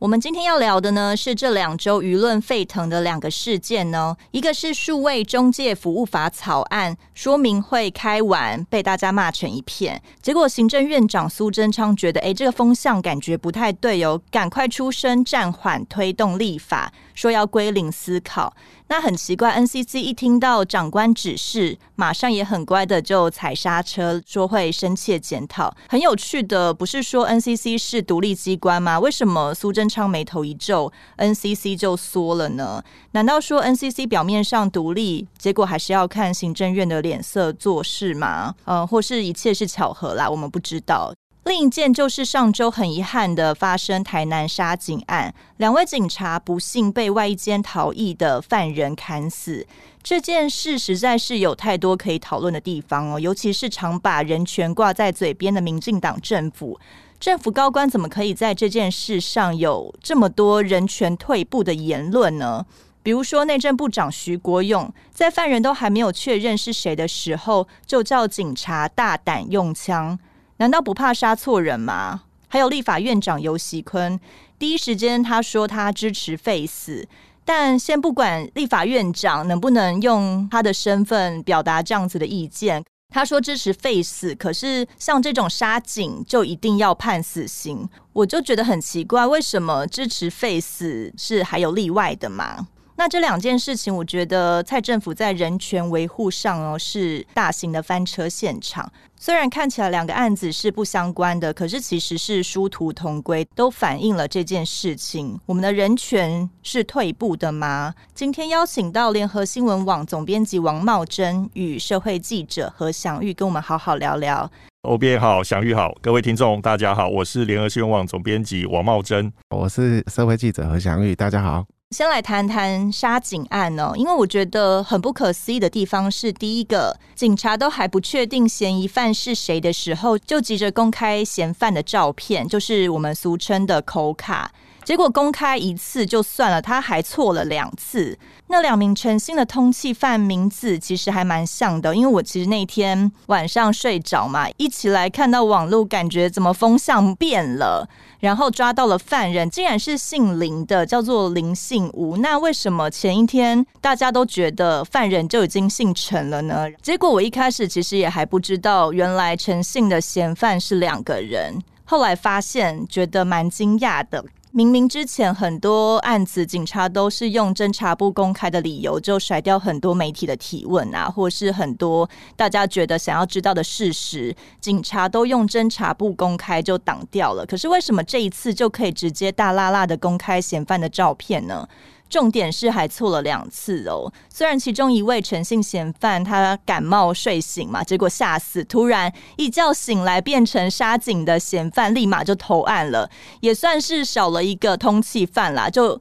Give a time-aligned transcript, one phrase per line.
[0.00, 4.16] 我们今天要聊的呢，是这两周舆论沸腾的两个事件呢。
[4.30, 10.00] 一个是数位中介服务法草案说明会开完，被大家骂成一片。
[10.22, 18.54] 结果行政院长苏贞昌觉得，哎，这个风向感觉不太对哦，赶快出声暂缓推动立法，说要归零思考。
[18.90, 25.72] 那很奇怪，NCC 一听到长官指示，马上也很乖的就踩刹车，说会深切检讨。
[25.88, 28.98] 很有趣的，不是说 NCC 是独立机关吗？
[28.98, 32.82] 为什么苏贞昌眉头一皱，NCC 就缩了呢？
[33.12, 38.56] 难道说 NCC 表面上独立，结果还是要看行政院的脸色做事吗？
[38.64, 40.28] 呃，或是一切是巧合啦？
[40.28, 41.14] 我们不知道。
[41.44, 49.66] 另一件就是上周很遗憾的发生台南杀警案，两位警察不幸被外衣间逃逸的犯人砍死。
[50.02, 56.78] 这件事实在是有太多可以讨论的地方哦，尤其是常把人权挂在嘴边的民进党政府，
[57.18, 62.64] 政府高官怎么可以在这件事上有这么多人权退步的言论呢？
[63.02, 70.18] 比如说内政部长徐国勇在犯人都还没有确认是谁的时候，就叫警察大胆用枪。
[70.60, 72.24] 难道不怕杀错人吗？
[72.46, 74.20] 还有立法院长游锡坤，
[74.58, 77.08] 第一时间他说他支持废死，
[77.46, 92.68] 但先不管立法院长能不能用他的身份表达这样子的意见，他说支持废死，可是像这种杀警就一定要判死刑，我就觉得很奇怪，为什么支持废死是还有例外的吗？
[93.00, 98.92] 那这两件事情，我觉得蔡政府在人权维护上哦，是大型的翻车现场。
[99.16, 105.40] 虽然看起来两个案子是不相关的，可是其实是殊途同归，都反映了这件事情。
[105.46, 107.94] 我们的人权是退步的吗？
[108.14, 114.50] 今天邀请到联合新闻网总编辑王茂珍与社会记者何祥玉，跟我们好好聊聊。
[114.82, 121.64] 欧编好，祥玉好，各位听众大家好，我是联合新闻网总编辑王茂珍，我是社会记者何祥玉，大家好。
[121.90, 134.52] 先来谈谈杀警案哦，因为我觉得很不可思议的地方是，第一个，警察都还不确定嫌疑犯是谁的时候，就急着公开嫌犯的照片，就是我们俗称的口卡。
[134.84, 138.16] 结果公开一次就算了，他还错了两次。
[138.52, 147.88] 那两名陈姓的通缉犯名字其实还蛮像的，因为我其实那天晚上睡着嘛，一起来看到网络，感觉怎么风向变了，
[148.18, 152.16] 然后抓到了犯人，竟然是姓林的，叫做林信吴。
[152.16, 156.68] 那为什么前一天大家都觉得犯人就已经姓陈了呢？
[156.82, 164.24] 结果我一开始其实也还不知道，原来陈姓的嫌犯是两个人，后来发现觉得蛮惊讶的。
[164.52, 177.46] 明明之前很多案子，警察都是用侦查不公开的理由，就甩掉很多媒体的提问啊，或是很多大家觉得想要知道的事实，警察都用侦查不公开就挡掉了。
[177.46, 181.68] 可是为什么这一次就可以直接大剌剌的公开嫌犯的照片呢？
[182.10, 184.12] 重点是还错了两次哦。
[184.28, 193.08] 虽然其中一位陈姓嫌犯他感冒睡醒嘛，结果吓死，突然一觉醒来变成杀警的嫌犯，立马就投案了，
[193.40, 195.98] 也算是少了一个通缉犯啦，就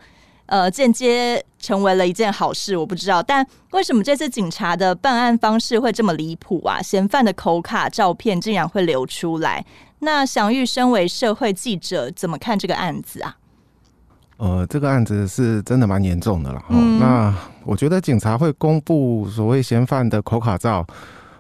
[0.47, 2.75] 呃间接成为了一件好事。
[2.75, 6.81] 我不知道，但为什么这次警察的办案方式会这么离谱啊？
[6.81, 9.63] 嫌犯的口卡照片竟然会流出来？
[9.99, 13.35] 那祥玉身为社会记者，怎么看这个案子啊？
[14.39, 16.63] 呃，这个案子是真的蛮严重的了。
[16.69, 16.97] 嗯。
[16.97, 17.35] 那
[17.65, 20.87] 我觉得警察会公布所谓嫌犯的口卡照，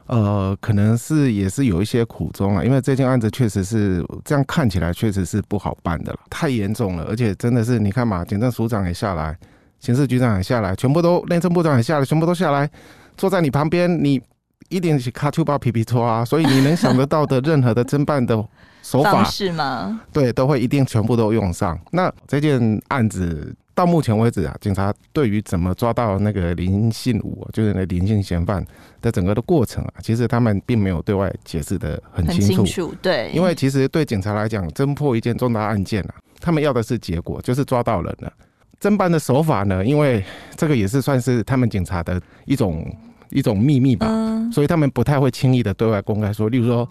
[0.07, 9.33] 呃，可能是也是有一些苦衷了，因为这件案子确实是这样看起来确实是不好办的了，太严重了，而且真的是你看嘛，警政署长也下来，
[9.79, 12.69] 刑事局长也下来，全部都内政部长也下来，全部都下来
[13.15, 14.21] 坐在你旁边，你
[14.67, 18.45] 一定是卡丘包皮皮搓啊，所以你能想得到的任何的侦办的。
[18.89, 20.01] 手法是吗？
[20.11, 21.79] 对，都会一定全部都用上。
[21.91, 28.65] 那这件案子到目前为止啊，警察对于怎么抓到那个林信武，就是那林姓嫌犯
[28.99, 32.57] 的整个的过程啊，其实他们并没有对外解释的很清楚。
[32.57, 38.33] 很清楚，对，因为其实对警察来讲，侦破一件重大案件啊，他们要的是结果，就是抓到人了。
[38.81, 40.25] 侦办的手法呢，因为
[40.57, 42.83] 这个也是算是他们警察的一种
[43.29, 46.89] 一种秘密吧，嗯，所以他们不太会轻易的对外公开说，例如说。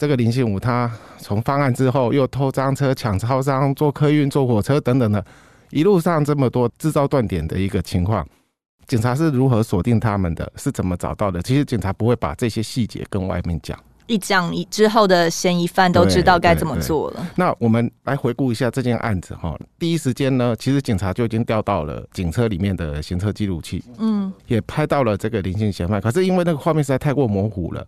[0.00, 5.22] 这个林信武，他从犯案之后又偷赃车、抢超商、坐客运、坐火车等等的，
[5.68, 8.26] 一路上这么多制造断点的一个情况，
[8.86, 10.50] 警察是如何锁定他们的？
[10.56, 11.42] 是怎么找到的？
[11.42, 17.26] 其实警察不会把这些细节跟外面讲，一讲之后的嫌疑犯都知道该怎么做了。
[17.36, 19.54] 那我们来回顾一下这件案子哈。
[19.78, 26.00] 第一时间呢，其实警察就已经调到了警车里面的行车记录器，嗯，也拍到了这个林姓嫌犯。
[26.00, 27.86] 可是因为那个画面实在太过模糊了，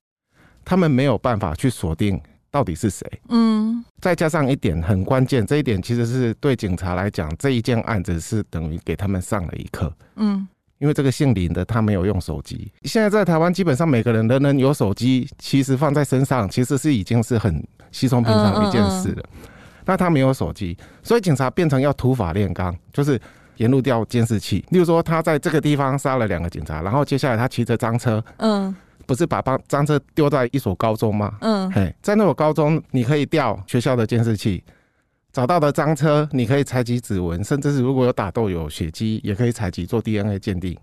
[0.64, 2.20] 他们没有办法去锁定
[2.50, 3.06] 到底是谁。
[3.28, 9.92] 嗯，再加上一点很关键，这一点其实是对警察来讲，这一件案子是等于给他们上了一课。
[10.16, 10.46] 嗯。
[10.78, 19.22] 因为这个姓林的他没有用手机，现在在台湾基本上每个人都能有手机，其实放在身上其实是已经是很稀松平常的一件事了。
[19.84, 23.16] 那他没有手机，所以警察变成要土法炼钢，就是
[23.58, 24.64] 沿路调监视器。
[24.70, 28.74] 例如说他在这个地方杀了两个警察，然后接下来他骑着赃车，嗯，
[29.06, 31.36] 不是把帮赃车丢在一所高中吗？
[31.40, 34.62] 嗯，嘿，在那所高中你可以调学校的监视器。
[35.32, 40.76] 找到的赃车，你可以采集指纹，甚至是如果有打斗有血迹，也可以采集做 DNA 鉴定。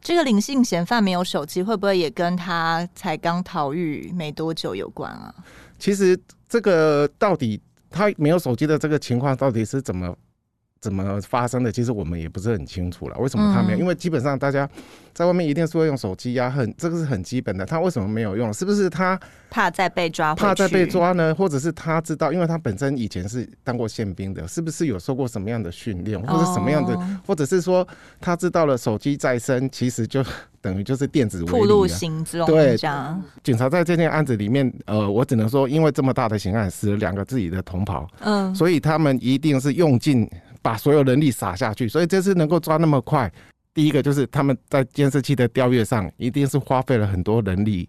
[0.00, 5.34] 这个林姓嫌犯没有手机，会不会也跟他才刚逃狱没多久有关啊？
[5.78, 6.16] 其实
[6.48, 7.60] 这个到底
[7.90, 10.16] 他没有手机的这个情况到底是怎么？
[10.80, 11.70] 怎么发生的？
[11.70, 13.18] 其实我们也不是很清楚了。
[13.18, 13.78] 为什么他没有？
[13.78, 14.66] 因为基本上大家
[15.12, 17.66] 在外面一定是会用手机呀，很这个是很基本的。
[17.66, 18.50] 他为什么没有用？
[18.50, 20.34] 是不是他怕再被抓？
[20.34, 21.34] 怕再被抓呢？
[21.34, 26.98] 或者是他知道，因为他本身以前是当过宪兵的，是不是有受过什么样的训练，或者什么样的？
[27.26, 27.86] 或者是说
[28.18, 30.24] 他知道了手机在身，其实就
[30.62, 32.46] 等于就是电子围捕行踪。
[32.46, 32.74] 对，
[33.44, 40.26] 警察在这件案子里面，呃，我只能说，因为这么大的刑案，死了两个自己的同袍，嗯，所以他们一定是用尽。
[40.62, 43.30] 把所有人力撒下去，所以这次能够抓那么快，
[43.72, 47.88] 第一个就是他们在监视器的调阅上，一定是花费了很多人力，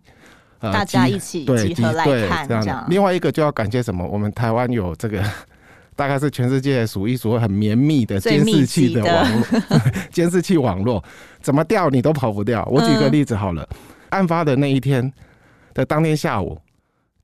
[0.59, 2.85] 呃、大家一起集合来看这样。
[2.89, 4.07] 另外一个就要感谢什么？
[4.07, 5.21] 我们台湾有这个，
[5.95, 9.45] 大概是全世界数一数二很绵密的监视器的网络，
[10.11, 11.03] 监视器网络
[11.41, 12.63] 怎么调你都跑不掉。
[12.71, 13.77] 我举个例子好了，嗯、
[14.11, 15.11] 案发的那一天
[15.73, 16.57] 的当天下午，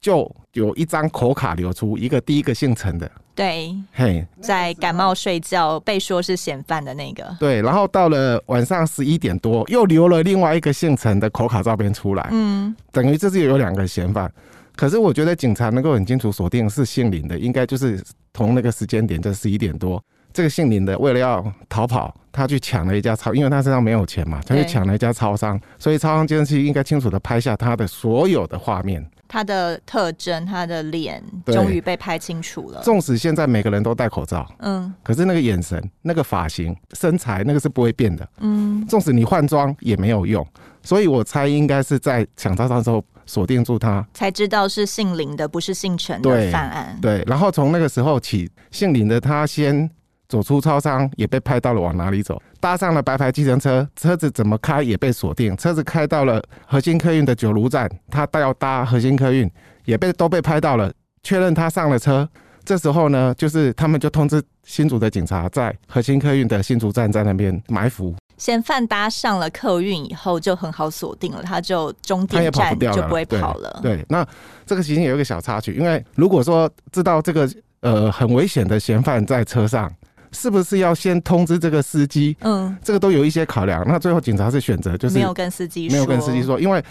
[0.01, 3.09] 就有一张口卡流出，一个第一个姓陈的。
[3.37, 7.23] 对，嘿，在感冒睡觉被说是嫌犯的那个。
[7.39, 12.27] 对，然后到了晚上十一点多，又留了另外一个姓陈的口卡照片出来。
[12.31, 14.29] 嗯，等于这是有两个嫌犯。
[14.75, 18.03] 可是我觉得警察能够很清楚锁定是姓林的，应该就是
[18.33, 29.07] 同那个时间点，在十一点多，这个姓林的为了要逃跑，他去抢了一家超，因为他身上没有钱嘛，他去抢了一家超商，所以超商监视器应该清楚的拍下他的所有的画面。
[29.27, 32.81] 他的特征，他的脸终于被拍清楚了。
[32.83, 38.85] 纵使现在每个人都戴口罩，嗯，可是那个眼神、那个发型、身材，那个是不会变的，嗯。
[38.87, 40.45] 纵使你换装也没有用，
[40.81, 46.97] 所以我猜应该是在抢超商的时候锁定住他，才知道是姓林的，不是姓陈的犯案。
[47.01, 49.89] 对，然后从那个时候起，姓林的他先。
[50.27, 55.55] 走出超商也被拍到了往哪里走，搭上了白牌计程车，车子怎么开也被锁定。
[55.55, 59.49] 车子开到了核心客运的九如站，他要搭核心客运
[59.85, 60.91] 也被都被拍到了，
[61.23, 62.27] 确认他上了车。
[62.65, 68.13] 这时候呢，就是他们就通知新竹的警察，在核心客运的新竹站在那边埋伏。
[68.37, 73.79] 嫌犯搭上了客运以后就很好锁定了，他就终点站就不会跑了。
[73.81, 74.27] 对，对，那
[74.65, 79.89] 这个其实有一个小插曲，因为如果说知道这个呃很危险的嫌犯在车上。
[80.31, 82.35] 是不是要先通知这个司机？
[82.41, 83.83] 嗯，这个都有一些考量。
[83.87, 86.83] 那最后警察是选择就是没有跟司机没有跟司机说，因为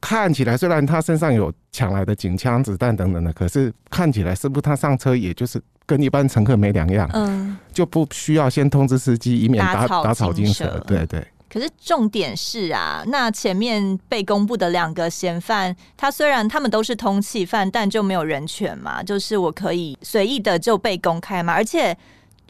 [0.00, 7.08] 看起来虽然他身上有抢来的警枪、子弹等等的，可是看起来是不是他上车也就是跟一般乘客没两样？
[7.14, 10.78] 嗯，就不需要先通知司机，以免打打草惊蛇。
[10.86, 11.26] 对对。
[11.48, 21.96] 可是重点是啊，那前面被公布的两个嫌犯，他虽然他们都是通缉犯，但就没有人权嘛，就是我可以随意的就被公开嘛，而且。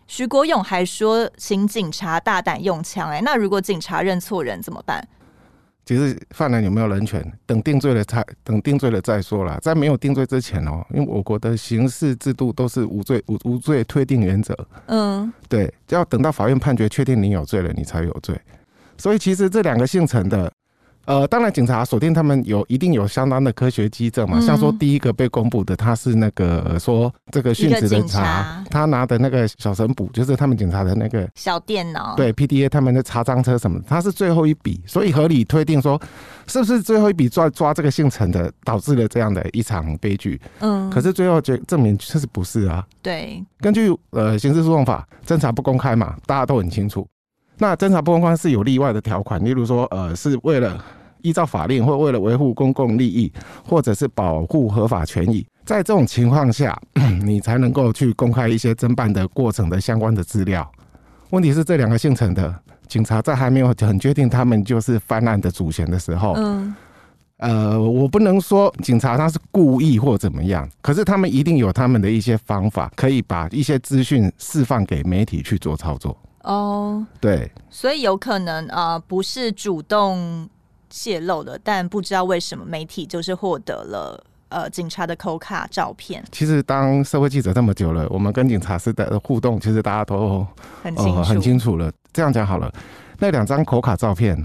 [0.06, 3.10] 徐国勇还说，请警察大胆用枪。
[3.10, 5.06] 哎，那如果警察认错人怎么办？
[5.84, 9.58] 其实犯人有没有人权，等定罪了才等定罪了再说啦。
[9.62, 14.56] 在没有定罪之前哦，因为我国的刑事制度都是无罪无无罪推定原则。
[14.86, 18.36] 嗯，对，要等到法院判决确定你有罪了，你才有罪。
[18.98, 20.50] 所以其实这两个姓陈的。
[21.06, 24.40] 呃，当然，警察锁定他们有一定有相当的科学基证嘛。
[24.40, 36.00] 像说第一个被公布的，他是那个说这个殉职的查，他拿的那个小神捕，就是他们警察的那个小电脑，对 PDA 他们的查赃车什么的，他是最后一笔，所以合理推定说，
[36.48, 40.40] 是不是最后一笔抓抓这个姓陈的，导致了这样的一场悲剧？
[40.58, 42.84] 嗯，可是最后就证明确实不是啊。
[43.00, 47.06] 对，根据呃刑事诉讼法，侦查不公开嘛，大家都很清楚。
[47.58, 50.84] 那侦查不公开是有例外的条款，例如说，呃，是为了
[51.26, 53.32] 依照法令，或为了维护公共利益，
[53.64, 56.80] 或者是保护合法权益，在这种情况下，
[57.24, 60.70] 你才能够去公开一些侦办的过程的相关的资料。
[61.30, 62.54] 问题是，这两个姓陈的
[62.86, 66.74] 警察在还没有很确定他们就是犯案的主嫌的时候，嗯，
[67.38, 76.16] 呃，我不能说警察他是故意或怎么样，可是他们一定有他们的一些方法，可以把一些资讯释放给媒体去做操作。
[76.44, 80.48] 哦，对，所以有可能啊、呃，不是主动
[80.90, 86.24] 泄露的，但不知道为什么媒体就是获得了呃警察的口卡照片。
[86.32, 90.46] 其实当社会记者这么久了，我们跟警察是的互动，其实大家都
[90.82, 91.92] 很清楚、呃、很清楚了。
[92.12, 92.72] 这样讲好了，
[93.18, 94.36] 那两张口卡照片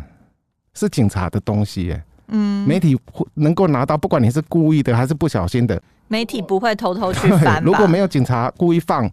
[0.74, 2.98] 是警察的东西耶，嗯，媒体
[3.36, 7.62] 能够拿到，不管你是故意的还是不小心的，媒体不会偷偷去翻。
[7.66, 9.10] 如果没有警察故意放。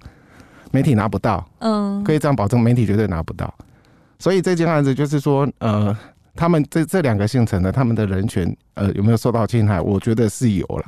[0.70, 3.52] 媒体拿不到，嗯，可以这样保证，媒体绝对拿不到。
[4.18, 5.97] 所以这件案子就是说，呃，
[6.38, 9.80] 他们这这两个姓陈的，他们的人权，呃，有没有受到侵害？
[9.80, 10.85] 我觉得是有了，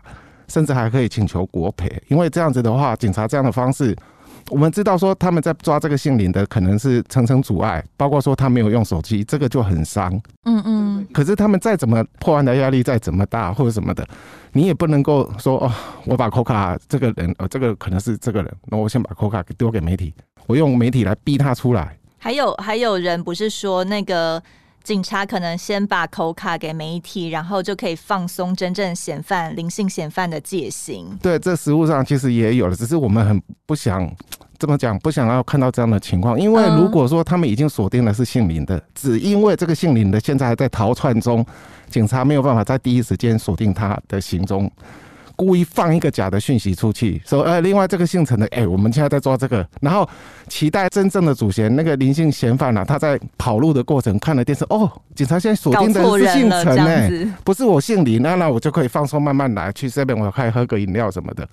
[0.47, 1.90] 甚至还可以请求国赔。
[2.07, 3.97] 因为这样子的话，警察这样的方式，
[4.49, 10.12] 我们知道说他们在抓这个姓林的，可能是层层阻碍，包括说他没有用手机，这个就很伤。
[10.45, 11.07] 嗯嗯。
[11.12, 14.07] 可是他们再怎么破案的压力再怎么大，或者什么的。
[14.52, 15.73] 你也不能够说哦，
[16.04, 20.14] 我把口卡这个人，呃，这个可能是这个人，那我先把口卡给丢给媒体，
[20.47, 21.97] 我用媒体来逼他出来。
[22.19, 24.40] 还有还有人不是说那个
[24.82, 31.06] 警察可能先把口卡给媒体，然后就可以放松真正嫌犯、灵性嫌犯的戒心。
[31.22, 34.10] 对，这实物上其实也有了，只是我们很不想
[34.58, 36.40] 这么讲，不想要看到这样的情况。
[36.40, 41.44] 因为如果说他们已经锁定了是姓林的，只因为这个姓林的现在还在逃窜中。
[41.88, 44.70] 警察没有办法在第一时间锁定他的行踪，
[45.40, 50.06] 故意放一个假的讯息出去，说：“呃，另外这个姓陈的，哎，我们现在在抓这个，然后
[50.49, 61.49] 期待真正的主嫌那个林姓嫌犯啊，他在跑路的过程看了电视，哦，警察现在锁定的是姓陈呢，不是我姓林，那那我就可以放松慢慢来，去这边我可以喝个饮料什么的。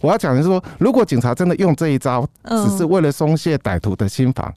[0.00, 4.50] 我要讲的是说，如果警察真的用这一招，只是为了松懈歹徒的心防。”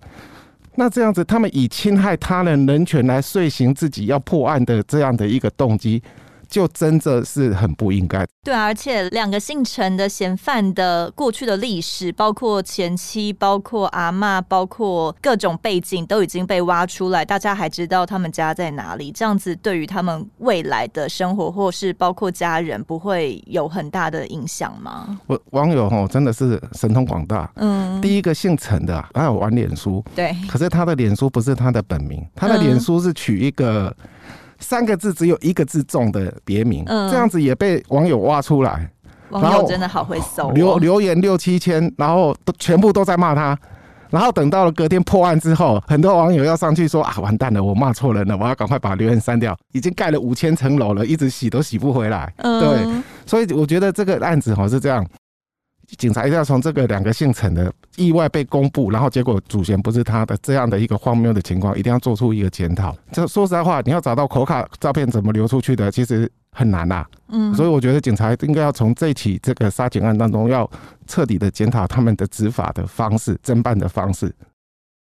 [0.76, 6.02] 那这样子，他们以侵害他人人权来遂行自己要破案的这样的一个动机。
[6.54, 8.24] 就真的是很不应该。
[8.44, 19.12] 对啊，而且两个姓陈的嫌犯的过去的历史，包括前妻，包括阿妈，包括各种背景，都已经被挖出来，大家还知道他们家在哪里。
[19.12, 25.20] 这样子对于他们未来的生活，或是包括家人，不会有很大的影响吗？
[25.26, 27.52] 我网友哦，真的是神通广大。
[27.56, 33.92] 嗯，第一个姓陈的，他有玩脸书，对，可是他的脸书不是他的本名，他的脸书是取一个。
[34.64, 38.90] 三个字只有一个字重的别名，嗯，这样子也被网友挖出来，
[39.30, 43.56] 网友真的好会搜，留留言六七千，然后都全部都在骂他，
[44.10, 55.06] 然后等到了隔天破案之后，很多网友要上去说啊，完蛋了，我骂错人了，我要赶快把留言删掉，已经盖了五千层楼了，一直洗都洗不回来，对，所以我觉得这个案子好是这样。
[55.98, 62.96] 警察一定要从这个两个姓陈的意外被公布，然后结果主嫌不是他的这样的一个荒谬的情况，一定要做出一个检讨。
[63.12, 67.06] 这说实在话，你要找到口卡照片怎么流出去的，其实很难呐。
[67.30, 70.70] 嗯，所以我觉得警察应该要从这起这个杀警案当中，要
[71.08, 74.34] 彻底的检讨他们的执法的方式、侦办的方式。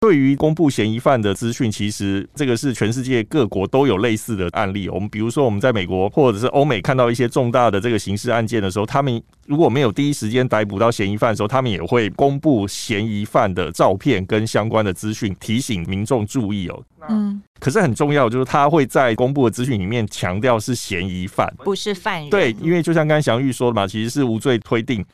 [0.02, 4.90] 对于公布嫌疑犯的资讯，其实这个是全世界各国都有类似的案例。
[4.90, 16.84] 我们比如说，我们在美国或者是欧美看到一些重大的这个刑事案件的时候，他们如果没有第一时间逮捕到嫌疑犯的时候，他们也会公布嫌疑犯的照片跟相关的资讯，提醒民众注意哦。
[17.08, 22.30] 嗯，可是很重要，就是他会在公布的资讯里面强调是嫌疑犯，不是犯人。
[22.32, 25.06] 对，因为就像刚才祥玉说的嘛，其实是无罪推定。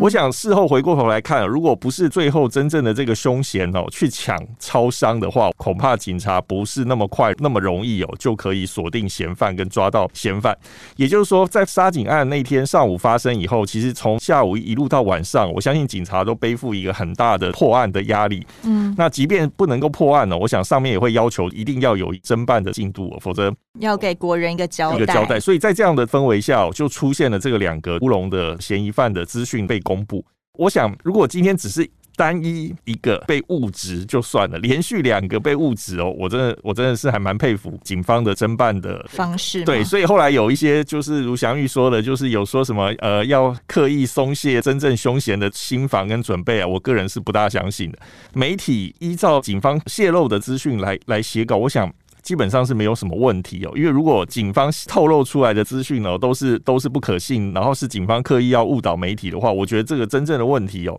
[0.00, 10.54] 我想事后回过头来看，如果不是最后真正的这个凶嫌哦去抢超商的话，恐怕警察不是那么快那么容易哦就可以锁定嫌犯跟抓到嫌犯。
[10.96, 18.46] 也就是说，在杀警案那天上午发生以后，其实从下午一路到晚上，我相信警察都背负一个很大的破案的压力。
[18.64, 24.96] 嗯，那即便不能够破案呢，我想上面也会要求一定要有侦办的进度，否则要给国人一个交代。
[24.96, 25.40] 一个交代。
[25.40, 29.59] 所以在这样的氛围下，就出现了这个两个乌龙的嫌疑犯的资讯。
[29.66, 30.24] 被公布，
[30.58, 39.64] 我想如果今天只是单一一个被误植就算了，连续两个被误植哦，我真的我真的是还蛮佩服警方的侦办的方式。
[39.64, 47.98] 对，所以后来有一些就是如祥玉说的，就是有说什么呃要刻意松懈真正凶嫌的心防跟准备啊，我个人是不大相信的。
[48.34, 51.90] 媒体依照警方泄露的资讯来来写稿，我想。
[52.30, 60.96] 基本上是没有什么问题哦，因为如果警方透露出来的资讯呢，都是都是不可信，然后是警方刻意要误导媒体的话，我觉得这个真正的问题哦，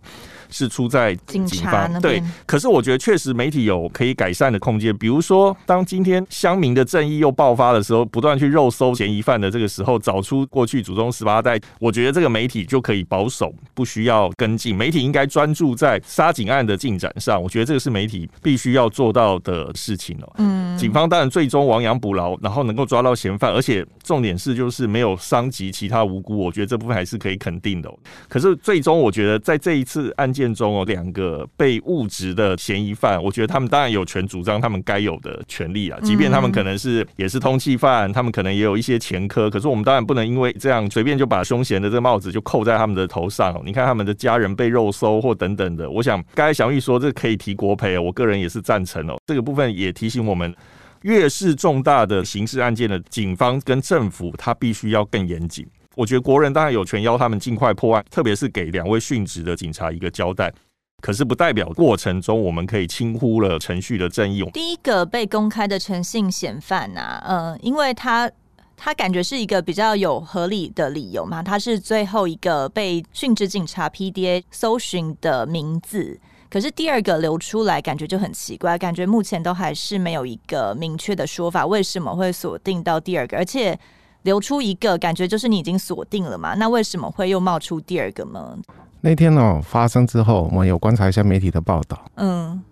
[0.52, 2.00] 是出在警方。
[2.00, 20.32] 对，可是我觉得确实媒体有可以改善的空间，比如说当今天乡民的正义又爆发的时候，不断去肉搜嫌疑犯的这个时候，找出过去祖宗十八代，我觉得这个媒体就可以保守，不需要跟进，媒体应该专注在杀警案的进展上，我觉得这个是媒体必须要做到的事情哦。
[20.38, 27.92] 嗯，警方当然最终亡羊补牢，然后能够抓到嫌犯，而且重点是就是没有伤及其他无辜，我觉得这部分还是可以肯定的。
[28.28, 43.60] 可是最终我觉得在这一次案件中哦，两个被误职的嫌疑犯，我觉得他们当然有权主张他们该有的权利啊，即便他们可能是也是通缉犯，他们可能也有一些前科，可是我们当然不能因为这样随便就把凶嫌的这个帽子就扣在他们的头上。
[43.66, 49.16] 你看他们的家人被肉搜或等等的，我想刚才祥玉说这可以提国赔，我个人也是赞成哦。
[49.26, 50.54] 这个部分也提醒我们。
[51.02, 55.66] 越是重大的刑事案件的警方跟政府，他必须要更严谨。
[55.94, 60.52] 我觉得国人当然有权要他们尽快破案，特别是给两位殉职的警察一个交代。
[61.00, 64.44] 可是不代表过程中我们可以轻忽了程序的正义。
[64.52, 68.30] 第一个被公开的诚信嫌犯啊，呃，因为他
[68.76, 76.20] 他感觉是一个比较有合理的理由嘛，他是最后一个被殉职警察 PDA 搜寻的名字。
[76.48, 83.36] 可是第二个流出来，感觉就很奇怪，感觉目前都还是没有一个明确的说法，为什么会锁定到第二个？
[83.38, 83.76] 而且
[84.22, 86.54] 流出一个，感觉就是你已经锁定了嘛？
[86.54, 88.56] 那为什么会又冒出第二个呢？
[89.00, 91.98] 那天哦发生之后，我们有观察一下媒体的报道。
[92.16, 92.62] 嗯，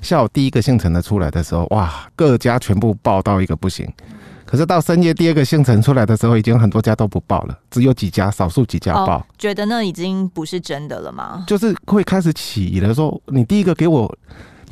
[0.00, 3.92] 下午第一个姓陈的出来的时候，哇，各家全部报到一个不行。
[4.44, 9.18] 可是到深夜第二个姓陈出来的时候，已经很多家都不报了，只有几家，少数几家报。
[9.18, 11.42] 哦，觉得那已经不是真的了吗？
[11.48, 14.14] 就是会开始起疑了，说你第一个给我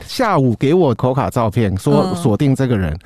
[0.05, 3.01] 下午给我口卡照片，说锁定这个人，嗯、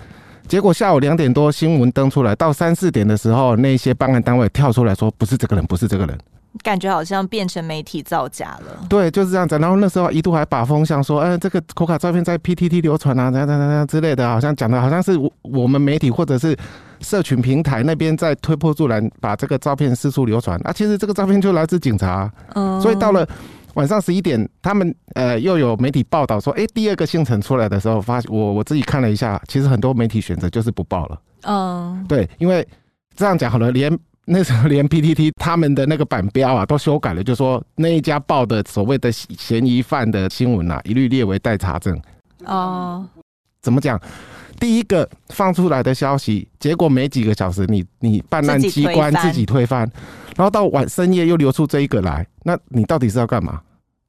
[0.46, 6.18] 结果下午两点多新闻登出来，到三四点的时候，那些办案单位跳出来说不是这个人，不是这个人。
[6.62, 8.86] 感觉好像变成媒体造假了。
[8.88, 9.58] 对，就是这样子。
[9.58, 16.56] 然后那时候一度还把风向说，哎、欸，这个口卡照片在 PTT 流传啊，等等等等之类的，好像讲的好像是我们媒体或者是
[17.00, 20.56] 社群平台那边在推波助澜，把这个照片四处流传。
[20.64, 22.30] 啊，其实这个照片就来自警察。
[22.54, 22.80] 嗯。
[22.80, 23.26] 所以到了
[23.74, 31.20] 晚上十一点，他们呃又有媒体报道说，哎、欸，第二个姓陈出来的时候，发现我我自己看了一下，其实很多媒体选择就是不报了。
[31.42, 32.04] 嗯。
[32.08, 32.66] 对，因为
[33.16, 33.96] 这样讲好了，连。
[34.26, 42.00] 那时候连 PTT 他们的那个版标啊都修改了，就说那一家报的所谓的嫌疑犯的新闻啊，一律列为待查证。
[42.46, 43.06] 哦，
[43.60, 44.00] 怎么讲？
[44.60, 49.80] 第一个放出来的消息，结果没几个小时，你你办案机关自己推翻，
[50.36, 53.60] 然后到晚深夜又流出这一个来，那你到底是要干嘛？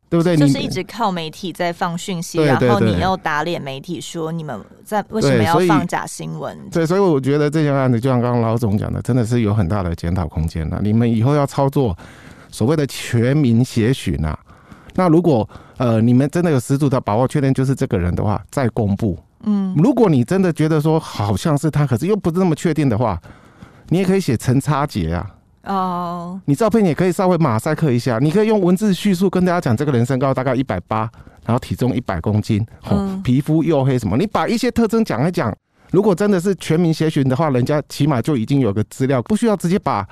[0.07, 0.37] 对不对？
[0.37, 6.55] 就是一直靠媒体在放讯息，然后你又打脸媒体说你们在为什么要放假新闻？
[6.71, 10.79] 对，所以我觉得这件案子就像刚刚老总讲的，真的是有很大的检讨空间了。
[10.83, 11.97] 你们以后要操作
[12.51, 14.37] 所谓的全民协寻啊，
[14.93, 19.17] 那如果呃你们真的有十足的把握确认就是这个人的话，再公布。
[19.45, 23.19] 嗯，如果你真的觉得说好像是他，可是又不是那么确定的话，
[23.89, 25.31] 你也可以写陈差杰啊。
[25.63, 26.39] 哦，oh.
[26.45, 31.09] 你照片也可以稍微马赛克一下，你可以用文字叙述跟大家讲，这个人身高大概一百八，
[31.45, 35.55] 然后体重一百公斤，嗯，皮肤黝黑什么，你把一些特征讲一讲。
[35.91, 40.05] 如果真的是全民协寻的话，人家起码就已经有个资料，不需要直接把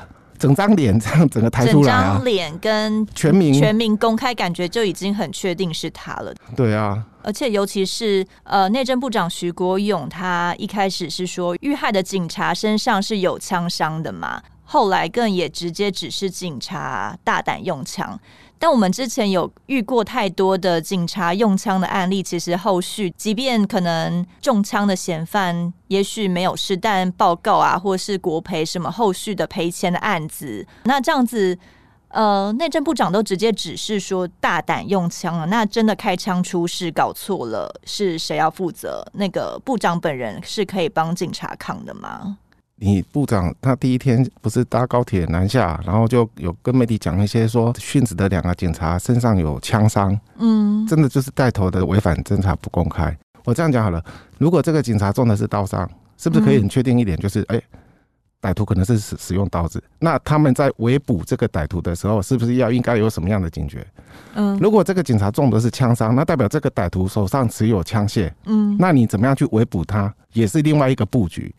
[0.44, 2.04] 整张脸这样整个抬出来啊。
[2.04, 6.34] 整张脸跟全民全民公开，感觉就已经很确定是他了。
[6.54, 14.44] 对啊，而且尤其是呃，内政部长徐国勇，他一开始是说遇害的警察身上是有枪伤的嘛。
[14.66, 18.20] 后来更也直接指示警察大胆用枪，
[18.64, 31.60] 但我们之前有遇过太多的警察用枪的案例，其实后续即便可能中枪的嫌犯也许没有事，但报告啊或是国赔什么后续的赔钱的案子，那这样子，
[32.08, 39.06] 呃，内政部长都直接指示说大胆用枪了，那真的开枪出事搞错了，是谁要负责？
[39.12, 42.38] 那个部长本人是可以帮警察扛的吗？
[42.86, 53.18] 你部长他第一天不是搭高铁南下，然后就有跟媒体讲一些说殉职的两个警察身上有枪伤，嗯，真的就是带头的违反侦查不公开。
[53.46, 54.04] 我这样讲好了，
[54.38, 57.62] 如果这个警察中的是刀伤，是不是可以很确定一点，就是哎，
[58.42, 59.82] 歹徒可能是使使用刀子？
[59.98, 63.88] 那他们在围捕这个歹徒的时候，是不是要应该有什么样的警觉？
[64.36, 71.56] 嗯，如果这个警察中的是枪伤，那代表这个歹徒手上持有枪械，嗯，那你怎么样去围捕他，也是另外一个布局。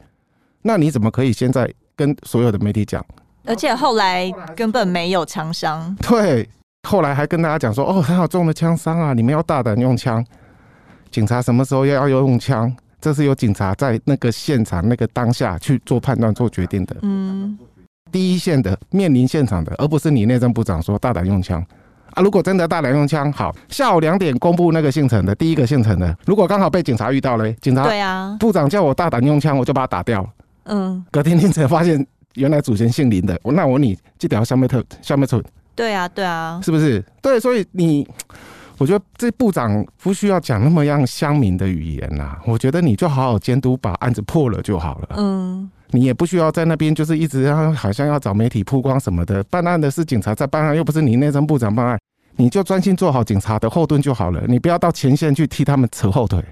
[0.66, 3.04] 那你怎么可以现在跟所有的媒体讲？
[3.44, 5.94] 而且后来根本没有枪伤。
[6.00, 6.48] 对，
[6.88, 10.24] 后来还跟大家讲说，哦，很好中了枪伤啊，你们要大胆用枪。
[11.10, 12.74] 警察什么时候要要用枪？
[12.98, 16.96] 这是由警察在那个现场那个当下去做判断、做决定的。
[17.02, 17.58] 嗯，
[18.10, 21.62] 第一线的面临现场的，而不是你内政部长说大胆用枪
[22.14, 22.22] 啊。
[22.22, 30.26] 如果真的大胆用枪，好，下午两点公布那个姓陈的第一个姓陈的，如果刚好被警察遇到了，警察对啊，部长叫我大胆用枪，我就把他打掉。
[30.64, 35.42] 嗯，隔天凌晨发现原来祖先姓林的，那我问你这条消灭特消灭村？
[35.74, 37.04] 对啊，对啊，是不是？
[37.20, 38.06] 对，所以你
[38.78, 45.14] 我觉得这部长不需要讲那么样乡民的语言啦、啊，我觉得你就好好监督，把案子破了就好了。
[45.16, 49.42] 嗯，你也不需要在那边就是一直要好像要找媒体曝光什么的。
[49.44, 51.98] 办案的是警察在办案，又不是你内政部长办案，
[52.36, 56.42] 你就专心做好警察的后盾就好了，你不要到前线去替他们扯后腿。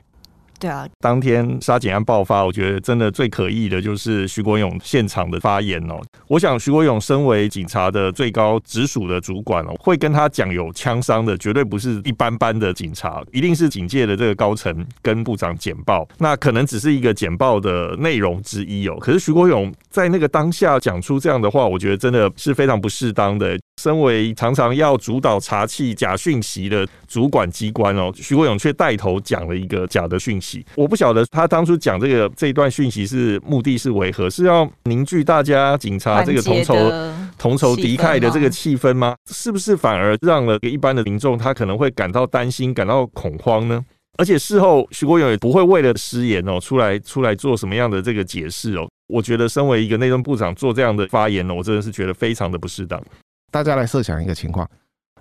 [0.63, 6.01] 对啊，当天杀警案爆发，我觉得真的最可疑的就是徐国勇现场的发言哦。
[6.29, 16.09] 我想徐国勇身为警察的最高直属的主管哦，会跟他讲有枪伤的，绝对不是一般般的警察，一定是警界的这个高层跟部长简报。
[16.19, 18.97] 那可能只是一个简报的内容之一哦。
[19.01, 23.59] 可是徐国勇在那个当下讲出这样的话，我觉得真的是非常不适当的。
[23.81, 30.52] 身为常常要主导查缉假讯息的主管机关哦，徐国勇却带头讲了一个假的讯息。
[30.75, 34.29] 我不晓得他当初讲这个这一段讯息是目的是为何？
[34.29, 36.75] 是要凝聚大家警察这个同仇
[37.39, 39.15] 同仇敌忾的这个气氛吗？
[39.31, 43.85] 是不是反而让了一般的民众他可能会感到担心、感到恐慌呢？
[44.19, 48.87] 而且事后徐国勇也不会为了失言哦出来出来做什么样的这个解释哦。
[49.09, 53.03] 我觉得身为一个内政部长做这样的发言呢，我真的是觉得非常的不适当。
[53.51, 54.69] 大家来设想一个情况：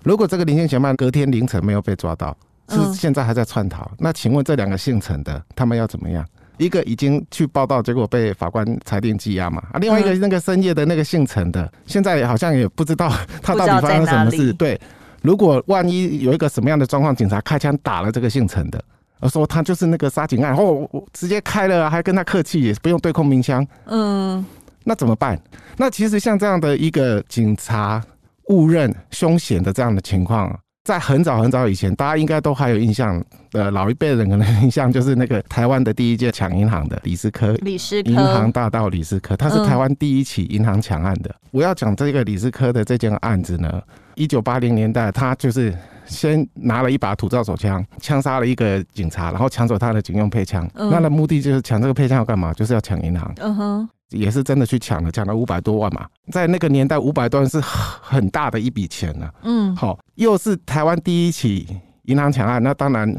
[0.04, 2.36] 如果这个林姓嫌犯隔天凌晨没有被抓到，
[2.72, 6.24] 是现在还在串逃，那请问这两个姓陈的他们要怎么样？
[6.58, 9.62] 一个已经去报道，结果被法官裁定羁押嘛？
[9.72, 14.52] 啊，另外一个那个深夜的那个姓陈的，现在好像也不知道他到底发生什么事。
[14.52, 14.80] 对，
[15.22, 18.82] 如果万一有一个什么样的状况，警察开枪打了这个姓陈的，
[19.20, 24.44] 而说他就是那个杀警案，哦，我直接开了，还跟他客气，也不用对空鸣枪，嗯，
[24.84, 25.40] 那怎么办？
[25.76, 28.02] 那其实像这样的一个警察。
[28.48, 41.30] 误认凶险的这样的情况，在很早很早以前，大家应该都还有印象呃，老一辈人可能印象就是那个台湾的第一届抢银行的李斯科，李师科银行大盗李斯科，他是台湾第一起银行抢案的。
[41.30, 43.80] 嗯、我要讲这个李斯科的这件案子呢，
[44.16, 45.72] 一九八零年代，他就是
[46.04, 50.68] 先拿了一把土造手枪，枪杀了一个警察，然后抢走他的警用配枪。
[50.74, 52.52] 嗯、那的目的就是抢这个配枪要干嘛？
[52.54, 53.32] 就是要抢银行。
[53.36, 53.88] 嗯哼。
[54.12, 59.28] 也是真的去抢了，抢了五百多万嘛，在那个年代，五百多万是很大的一笔钱呢。
[59.42, 61.66] 嗯，好，又是台湾第一起
[62.04, 63.12] 银行抢案，那当然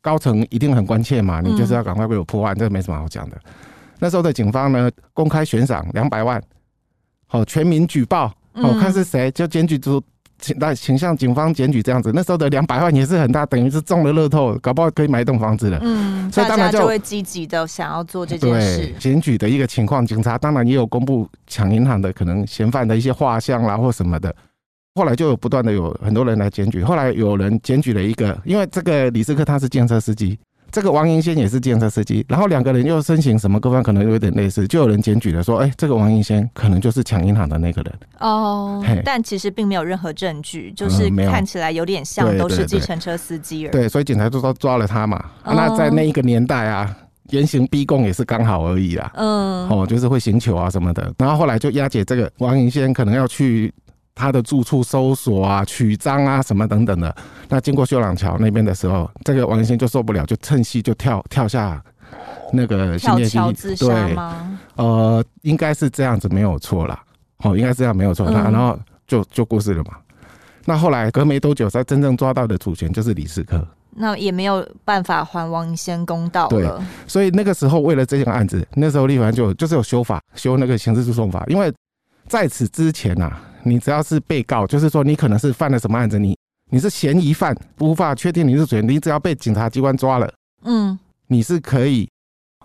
[0.00, 3.38] 高层一定很关切嘛，你就是要赶快为我破案，这个没什么好讲的。
[3.98, 6.42] 那时候的警方呢，公开悬赏两百万，
[7.26, 10.02] 好，全民举报，好，看是谁就检举出。
[10.40, 15.78] 请那请向警方检举这样子，那时候的两百万也是很大，等于是中了乐透，搞不好可以买一栋房子了。
[15.82, 18.92] 嗯，所以当然就，就会积极的想要做这件事。
[18.98, 24.34] 检举的一个情况，警察当然也有公布抢银行的可能嫌犯的一些画像啦或什么的。
[24.94, 30.38] 后来就有不断的有很多人来检举，后来有人检举了一个，因为这个李斯科他是建设司机。
[30.72, 43.72] 这个王银仙也是计程车司机，然后两个人又身形什么各方可能有点类似，就有人检举了说，哎，这个王银仙可能就是抢银行的那个人哦，但其实并没有任何证据，就是看起来有点像都是计程车司机而已。
[43.72, 45.24] 对，所以警察就说抓了他嘛。
[45.44, 46.96] 哦、那在那一个年代啊，
[47.30, 49.10] 严刑逼供也是刚好而已啦。
[49.14, 51.12] 嗯，哦，就是会刑求啊什么的。
[51.18, 53.72] 然后后来就押解这个王银仙，可能要去。
[54.14, 57.14] 他的住处搜索啊、取赃啊什么等等的，
[57.48, 61.82] 那经过秀朗桥那边的时候，这个王银仙就受不了，就趁机就跳跳下
[62.52, 64.58] 那个新店桥自杀吗？
[64.76, 67.02] 对，呃，应该是这样子没有错啦。
[67.38, 68.28] 哦，应该是这样没有错。
[68.28, 69.92] 那、嗯、然后就就过世了嘛。
[70.66, 76.76] 那后来隔没多久，才真正抓到的主嫌就是李世科，那也没有办法还王银仙公道了。
[76.76, 81.72] 对，所以那个时候为了这件案子，那时候立法院就就是有修法，修那个刑事诉讼法，因为
[82.28, 83.40] 在此之前呐、啊。
[83.62, 86.36] 你只要是被告，就是说你可能是犯了什么案子，你
[86.70, 90.32] 你是嫌疑犯，无法确定你是谁，你只要被警察机关抓了，
[90.64, 92.08] 嗯，你是可以，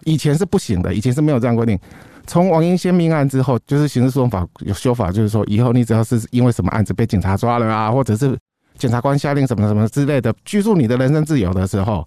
[0.03, 1.79] 以前是不行的，以前是没有这样规定。
[2.27, 8.37] 从王英先命案之后，就是刑事诉讼法有修法，就是说以后你只要是因为什么案子被警察抓了啊，或者是
[8.77, 12.05] 检察官下令什么什么之类的拘束你的人身自由的时候。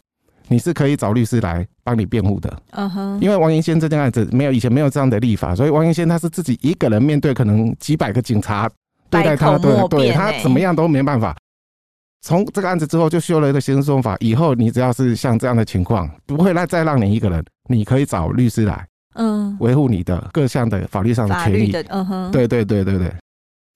[0.48, 8.68] 你是可以找律师来帮你辩护的，嗯哼，因为王银仙这件案子没有以前没有这样的立法，所以王银仙他是自己一个人面对可能几百个警察
[9.10, 11.36] 对待他，对对，他怎么样都没办法。
[12.20, 23.12] 从这个案子之后就修了一个刑事诉讼法，以后你只要是像这样的情况，不会来再让你一个人，你可以找律师来，嗯，维护你的各项的法律上的权益，嗯哼，对对对对对。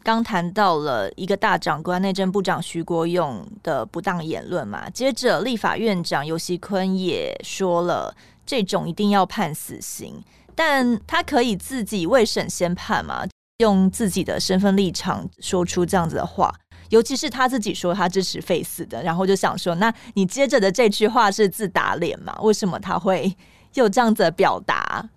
[0.02, 10.22] 刚谈到了一个大长官内政部长徐国勇的不当言论嘛，接着立法院长游锡坤也说了，这种一定要判死刑，
[10.54, 13.24] 但他可以自己未审先判嘛，
[13.58, 16.52] 用自己的身份立场说出这样子的话，
[16.90, 22.36] 尤其是他自己说他支持废死的，然后就想说，那你接着的这句话是自打脸嘛？
[22.42, 23.34] 为什么他会
[23.74, 25.08] 有这样子的表达？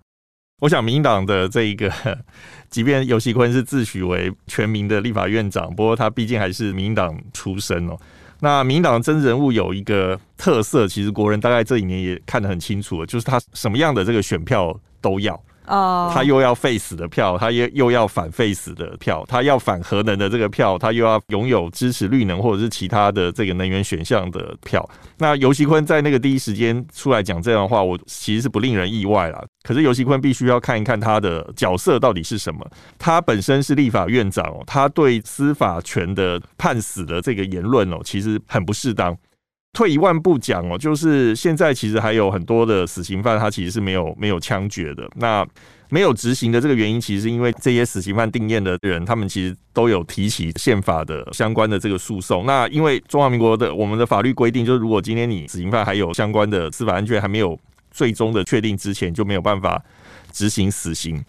[0.60, 1.92] 我想，民党的这一个，
[2.70, 7.96] 即便尤喜坤是自诩为全民的立法院长，不过他毕竟还是民党出身哦。
[8.40, 15.38] 那民党真人物有一个特色，其实国人大概这几年也看得很清楚了，就是他什么样的这个选票都要。
[15.66, 24.88] 哦，他又要废死的票，他又又要反废死的票，他要反核能的这个票，他又要拥有支持绿能或者是其他的这个能源选项的票。
[25.18, 29.44] 那游锡堃在那个第一时间出来讲这样的话，我其实是不令人意外啦。
[29.62, 32.64] 可是游锡堃必须要看一看他的角色到底是什么。
[32.98, 39.16] 他本身是立法院长哦，他对司法权的判死的这个言论哦，其实很不适当。
[39.76, 45.06] 退一万步讲哦，就是现在其实还有很多的死刑犯，他其实是没有没有枪决的。
[45.16, 45.46] 那
[45.90, 52.46] 没有执行的这个原因，其实是因为这些死刑犯定谳的人，他们其实都有提起宪法的相关的这个诉讼。
[52.46, 57.54] 那因为中华民国的我们的法律规定，就是如果今天你死刑犯还有相关的司法案卷还没有
[57.90, 59.84] 最终的确定之前，就没有办法
[60.32, 61.22] 执行死刑。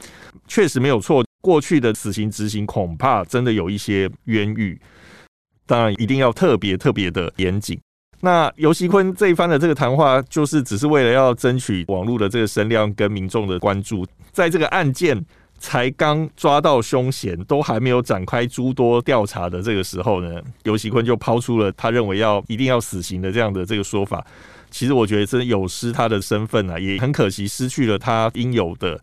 [0.47, 4.79] 确实没有错，过去的死刑执行恐怕真的有一些冤狱，
[5.65, 7.77] 当然一定要特别特别的严谨。
[8.19, 14.05] 那游锡堃这一番的这个谈话，就是只是为了要争取网络的这个声量跟民众的关注。
[14.31, 15.23] 在这个案件
[15.59, 24.25] 才刚抓到凶嫌，都还没有展开诸多调查的这个时候呢，游锡堃就抛出了他认为要一定要死刑的这样的这个说法。
[24.71, 28.99] 其实我觉得真有失他的身份啊，也很可惜失去了他应有的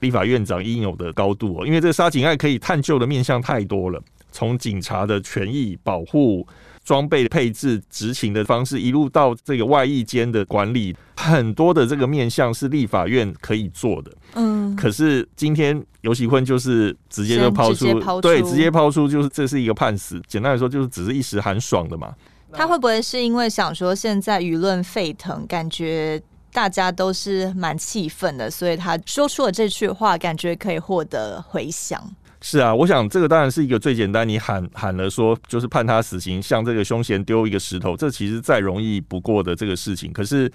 [0.00, 1.66] 立法院长应有的高度哦。
[1.66, 4.02] 因为这个杀警案可以探究的面向太多了，
[4.32, 6.44] 从警察的权益保护。
[6.86, 14.12] 装备配置、执勤的方式，一路到这个外役间的管理，很多的这个面向是立法院可以做的。
[14.34, 20.22] 嗯，可是今天尤喜坤就是直接就抛出，出，对，直接抛出就是这是一个判死。
[20.28, 22.14] 简单来说，就是只是一时寒爽的嘛。
[22.52, 26.22] 他会不会是因为想说现在舆论沸腾，感觉
[26.52, 32.00] 大家都是蛮气愤的，所以他说出了这句话，感觉可以获得回响。
[32.42, 40.12] 是啊，我想这个当然是一个最简单，你喊喊了说就是判他死刑，向这个凶嫌丢一个石头，这其实再容易不过的这个事情。
[40.12, 40.50] 可是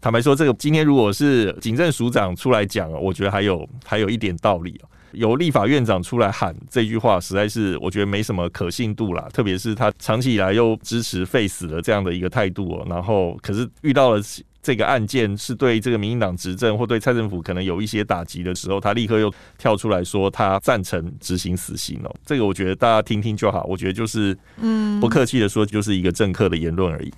[0.00, 4.80] 坦白说，这个今天如果是警政署长出来讲，我觉得还有还有一点道理。
[5.12, 9.28] 由立法院长出来喊这句话，实在是我觉得没什么可信度啦。
[9.32, 14.22] 特别是他长期以来又支持废死的这样的一个态度，然后可是遇到了。
[14.60, 22.14] 这个案件是对这个民进党执政或对蔡政府可能有一些打击的时候，他立刻又跳出来说他赞成执行死刑哦。
[22.26, 27.12] 这个我觉得大家听听就好，我觉得就是嗯，不客气的说，就是一个政客的言论而已。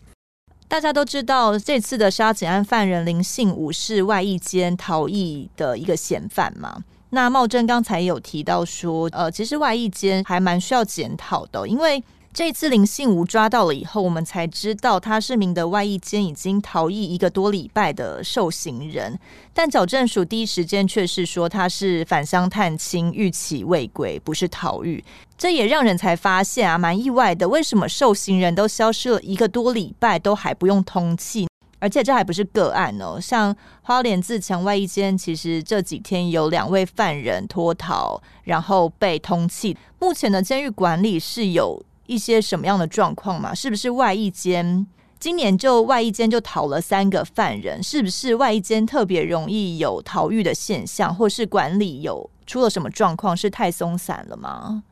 [0.68, 6.84] 大家都知道这次的杀警案犯人林信五是外役间逃逸的一个嫌犯嘛？
[7.08, 12.02] 那茂贞刚才有提到说，呃，其实外役间还蛮需要检讨的，因为。
[12.32, 19.18] 这次林信吾抓到了以后，我们才知道他是名的外役监，已经逃逸一个多礼拜的受刑人。
[19.52, 25.02] 但矫正署第一时间却是说他是返乡探亲，逾期未归，不是逃狱。
[25.36, 31.48] 这也让人才发现啊，蛮意外的，为什么受刑人都消失了一个多礼拜，都还不用通气？
[31.80, 39.76] 而且这还不是个案哦，像花莲自强外役监，其实这几天有两位犯人脱逃，然后被通缉。
[39.98, 41.82] 目前的监狱管理是有。
[42.10, 43.54] 一些什么样的状况嘛？
[43.54, 44.84] 是不是外役监
[45.20, 47.80] 今年就外役监就逃了三个犯人？
[47.80, 53.36] 是不是外役监特别容易有逃狱的现象，或是管理有出了什么状况？
[53.36, 54.82] 是太松散了吗？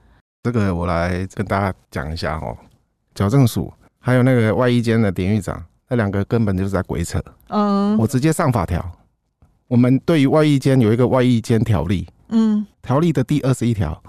[0.44, 2.56] 这个我来跟大家讲一下哦。
[3.16, 7.20] 矫正署还有那个外役监的典狱长，那两个根本就是在鬼扯。
[7.48, 8.80] 嗯，我直接上法条。
[9.66, 14.00] 我们对于外役监有一个外役监条例，嗯，条例的第二十一条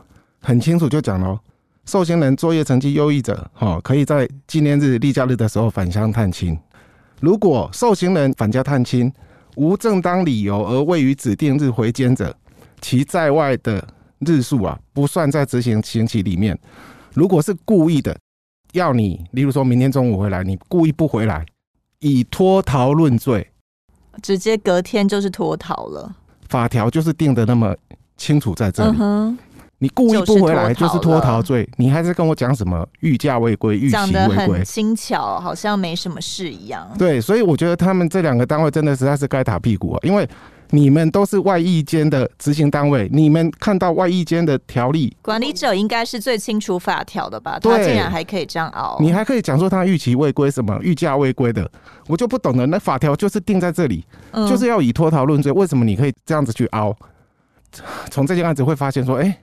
[0.41, 1.39] 很清楚就讲了。
[1.89, 6.55] 受刑人作业成绩优异者，哈，可以在纪念日、例假日的时候返乡探亲。
[7.19, 9.11] 如果受刑人返家探亲
[9.55, 12.31] 无正当理由而未于指定日回监者，
[12.79, 13.83] 其在外的
[14.19, 16.55] 日数啊，不算在执行刑期里面。
[17.15, 18.15] 如果是故意的，
[18.73, 21.43] 要你，例如说明天中午回来，你故意不回来，
[22.01, 23.49] 以脱逃论罪，
[24.21, 26.15] 直接隔天就是脱逃了。
[26.47, 27.75] 法条就是定的那么
[28.15, 28.95] 清楚，在这里。
[28.95, 29.35] Uh-huh
[29.81, 34.11] 你故意不回来就是脱逃罪，你还是跟我讲什么逾假未归、逾期未归？
[34.11, 36.85] 讲得很轻巧，好像没什么事一样。
[36.97, 39.99] 对，所以我觉得他们这两个单位真的实在是该打屁股啊！
[40.03, 40.27] 因为
[40.71, 47.57] 你们都是外役间的执行单位，你们看到外役间的条例，管理者应该是最清楚法条的吧？
[47.61, 51.71] 他竟然还可以这样熬，你还可以讲说他逾期未归什么逾假未归的，
[52.07, 52.65] 我就不懂了。
[52.65, 56.93] 那法条就是定在这里，就是要以脱逃论罪，为什么你可以这样子去熬？
[58.11, 59.37] 从这件案子会发现说，哎。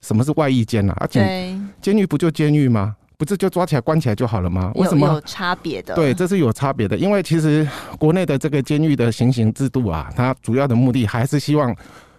[0.00, 0.96] 什么是外役监啊？
[1.00, 2.94] 而且监狱不就监狱吗？
[3.16, 4.70] 不是就抓起来关起来就好了吗？
[4.76, 5.94] 为什么有差别的？
[5.96, 6.96] 对，这是有差别的。
[6.96, 11.74] 因为其实国内的这个监狱的行刑制度啊，它主要的目的还是希望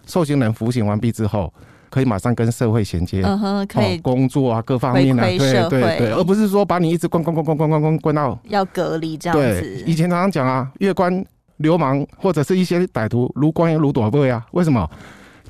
[0.06, 1.50] 受刑人服刑完毕之后，
[1.88, 9.60] 可以马上跟社会衔接，嗯哼，可以、哦、工作啊，各方面啊，对对对，而不是说把你一直关关关关关关关关到要隔离这样子。
[9.60, 11.24] 对，以前常常讲啊，越关
[11.56, 14.86] 流氓或者是一些歹徒如关如躲位啊，为什么？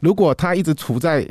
[0.00, 1.28] 如果他一直处在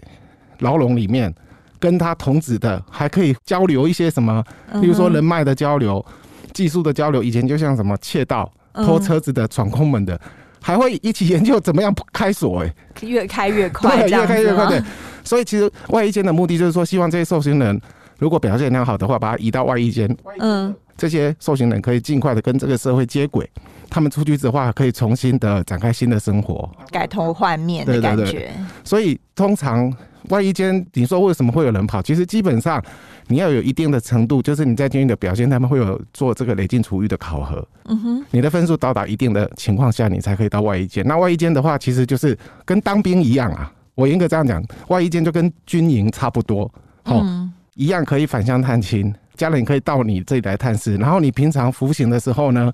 [0.60, 1.34] 牢笼里面，
[1.80, 4.44] 跟他同子的还可以交流一些什么，
[4.82, 6.06] 比如说人脉的交流、
[6.54, 7.24] 技术的交流。
[7.24, 10.20] 以前就像什么窃盗、偷车子的、闯空门的，
[10.62, 12.62] 还会一起研究怎么样开锁。
[12.64, 14.68] 哎，越开越快，对，越开越快。
[14.68, 14.82] 对，
[15.24, 17.80] 所以其实外衣间的目的就是说，希望这些受刑人
[18.18, 20.14] 如果表现良好的话，把他移到外衣间。
[20.40, 23.50] 嗯，这些受刑人可以尽快的跟这个社会接轨。
[23.92, 28.52] 他们出去的话，可以重新的展开新的生活，改头换面的感觉。
[28.84, 29.92] 所以通常
[30.30, 32.02] 外衣间，你说为什么会有人跑？
[32.02, 32.84] 其实基本上
[33.28, 37.68] 你要有一定的程度，就是你在监狱的表现，他们会有做这个累进处遇的考核。
[37.86, 41.06] 嗯哼，你的分数到达一定的情况下，你才可以到外衣间。
[41.06, 43.72] 那外衣间的话，其实就是跟当兵一样啊。
[43.96, 46.64] 我严格这样讲，外衣间就跟军营差不多，
[47.06, 50.96] 哦，嗯、一样可以返乡探亲，家人可以到你这里来探视。
[50.96, 52.72] 然后你平常服刑的时候呢？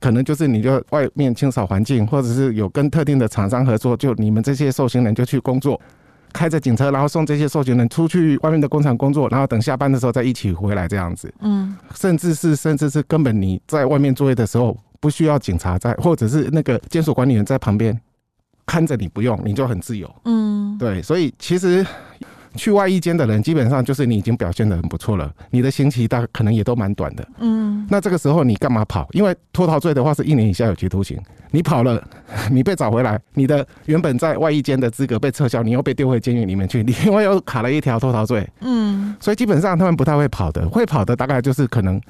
[0.00, 5.80] 可能就是你就外面清扫环境，或者是有跟特定的厂商合作，就你们这些受刑人就去工作，
[6.34, 11.32] 开着警车，然后送这些受刑人出去外面的工厂工作，然后等下班的时候再一起回来这样子。
[11.40, 17.98] 嗯，甚至是甚至是根本你在外面作业的时候，不需要警察在，或者是那个监所管理员在旁边
[18.66, 20.12] 看着你，不用，你就很自由。
[20.26, 21.86] 嗯，对，所以其实。
[22.56, 27.26] 去外衣间的人，基本上就是你已经表现的很不错了，你的刑期大可能也都蛮短的。
[27.38, 29.08] 嗯，那这个时候你干嘛跑？
[29.12, 32.02] 因为脱逃罪的话是一年以下有期徒刑，你跑了，
[32.50, 38.48] 你被找回来，你的原本在外衣间的资格被撤销，你又被丢回监狱里面去，你另外又卡了一条脱逃罪。
[38.60, 42.00] 嗯，所以基本上他们不太会跑的，会跑的大概就是可能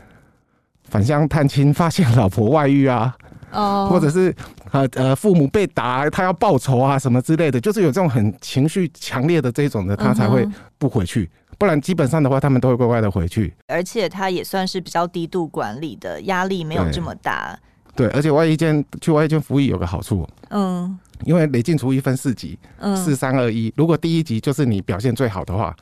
[0.84, 3.16] 返乡探亲，发现老婆外遇啊。
[3.50, 4.34] 哦，或者是
[4.74, 10.44] 呃呃，父母被打，他要报仇啊，什么之类的，就是有这种很情绪强烈的这种的，他才会
[10.78, 11.30] 不回去。
[11.56, 13.54] 不然基本上的话，他们都会乖乖的回去。
[13.68, 17.56] 而且他也算是比较低度管理的，压力没有这么大。
[17.94, 25.74] 对，而且外衣间去外衣间服役有个好处，嗯，因为累进处役分四级，嗯，四三二一，如果第一级就是你表现最好的话。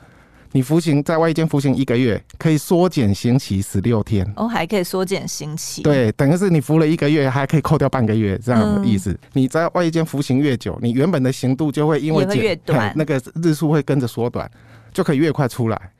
[0.53, 4.23] 你服刑在外役监服刑一个月，可以缩减刑期十六天。
[4.35, 5.81] 哦，还可以缩减刑期。
[5.81, 9.09] 对，等于是你服了一个月，还可以扣掉半个月这样的意思。
[9.11, 14.49] 嗯、你在外役监服刑越久，你原本的刑度就会因为越短，那个日数会跟着缩短，
[14.93, 15.91] 就可以越快出来。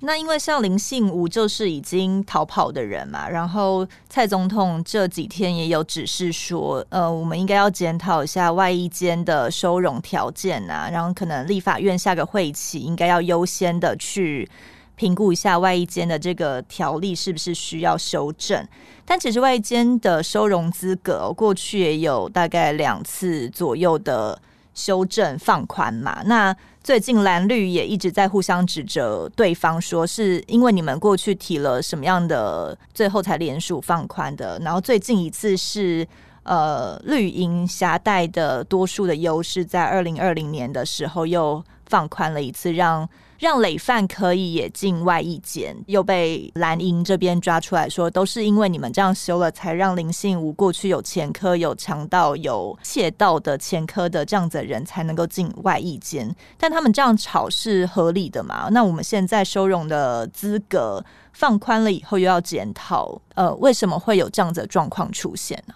[0.00, 14.48] 那因为像林信吾就是已经逃跑的人嘛，然后蔡总统这几天也有指示说，呃，我们应该要检讨一下外衣间的收容条件啊，然后可能立法院下个会期应该要优先的去
[14.96, 18.66] 评估一下外衣间的这个条例是不是需要修正。
[19.06, 24.38] 但其实外衣间的收容资格过去也有大概两次左右的
[24.76, 26.56] 修正放宽嘛，那。
[26.86, 34.56] 最近蓝绿也一直在互相指责对方，说是因为你们过去提了什么样的，最后才联署放宽的。
[34.60, 36.06] 然后最近一次是
[36.44, 43.08] 呃绿营挟带的多数的优势，在二零二零年的时候又放宽了一次，让。
[43.38, 56.34] 让累犯可以也进外役监，又被蓝营这边抓出来说，都是因为你们这样修了，才让林信吾过去有前科、有强盗、有窃盗的前科的这样子的人才能够进外役监。
[56.56, 58.68] 但他们这样吵是合理的嘛？
[58.70, 65.74] 那我们现在收容的资格放宽了以后，又要检讨，呃，为什么会有这样子的状况出现呢？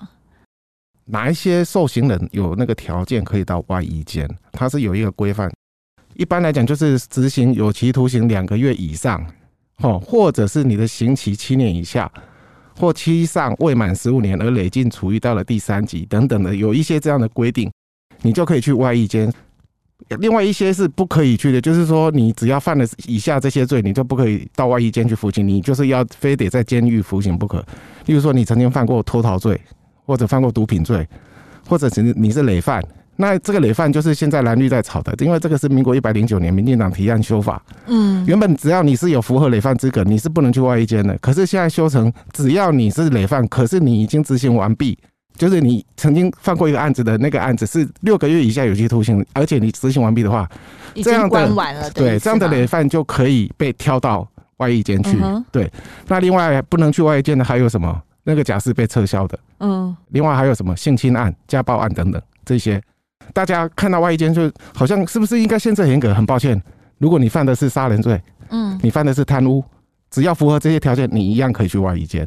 [1.07, 4.29] 哪一些受刑人有那个条件可以到外役监？
[4.53, 5.51] 它是有一个规范。
[6.20, 9.24] 一般来讲，就是执行有期徒刑两个月以上，
[9.78, 12.12] 哦，或者是你的刑期七年以下，
[12.76, 17.72] 或期上未满十五年而累进处遇到了第三级等等的，有一些这样的规定，
[18.20, 19.33] 你就可以去外役监。
[20.18, 27.64] 另外一些是不可以去的，就是说你只要犯了以下这些罪，你就不可以到外役监去服刑，你就是要非得在监狱服刑不可。
[28.04, 29.59] 例如说，你曾经犯过脱逃罪，
[30.04, 31.09] 或者犯过毒品罪，
[31.66, 32.85] 或者是你是累犯。
[33.20, 37.62] 那这个累犯就是现在蓝绿在吵的，因为这个是民国一百零九年民进党提案修法。
[37.87, 41.16] 嗯，原本只要你是有符合累犯资格，你是不能去外役监的。
[41.18, 44.98] 可是现在修成，只要你是累犯，可是你已经执行完毕，
[45.37, 50.48] 就是你曾经犯过一个案子的那个案子是六个月以下有期徒刑，而且你执行完毕的话，
[51.04, 55.18] 这样关完了，对，这样的累犯就可以被挑到外役监去。
[55.52, 55.71] 对，
[56.08, 58.02] 那另外不能去外役监的还有什么？
[58.25, 62.81] 那个假释被撤销的，嗯，另外还有什么性侵案、家暴案等等这些。
[63.33, 66.14] 大家看到外衣监就好像是不是应该限制严格？
[66.14, 66.60] 很抱歉，
[66.98, 68.20] 如果你犯的是杀人罪，
[68.50, 69.64] 嗯，你犯的是贪污，
[70.10, 72.26] 只要符合这些条件，你一样可以去外衣监。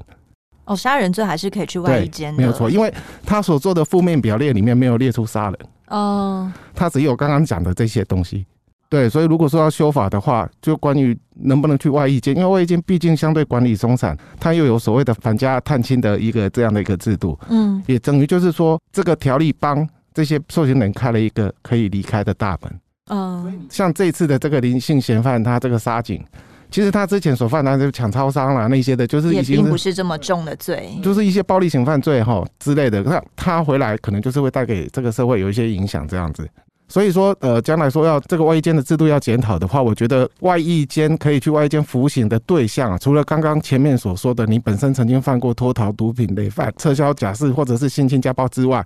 [0.65, 2.93] 哦，杀人罪还是可以去外衣监的，没有错，因为
[3.25, 5.59] 他所做的负面表列里面没有列出杀人。
[5.87, 8.45] 哦，他只有刚刚讲的这些东西。
[8.89, 22.79] 对，所以如果说要修法的话，就关于能不能去外役监，因为外役监毕竟相对管理松散，它又有所谓的返家探亲的一个这样的一个制度，嗯，也等于就是说这个条例帮这些受刑人开了一个可以离开的大门。
[23.09, 26.23] 嗯，像这次的这个林姓嫌犯，他这个杀警，
[26.71, 33.03] 其实他之前所犯的就抢超商啦那些的，就是已经也并不是这么重的罪，就是一些暴力型犯罪哈之类的。
[33.03, 36.47] 那他回来可能就是会带给这个社会有一些影响这样子。
[36.89, 48.85] 所以说，呃，将来说要这个外役监的制度要检讨的话，我觉得外役监可以去外役监服刑的对象，除了刚刚前面所说的你本身曾经犯过脱逃、毒品累犯、撤销假释或者是性侵家暴之外，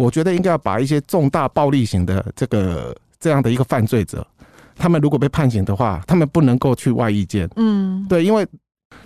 [0.00, 4.26] 我觉得应该要把一些重大暴力型的这个这样的一个犯罪者，
[4.76, 7.46] 他们如果被判刑的话，他们不能够去外衣间。
[7.56, 8.46] 嗯，对，因为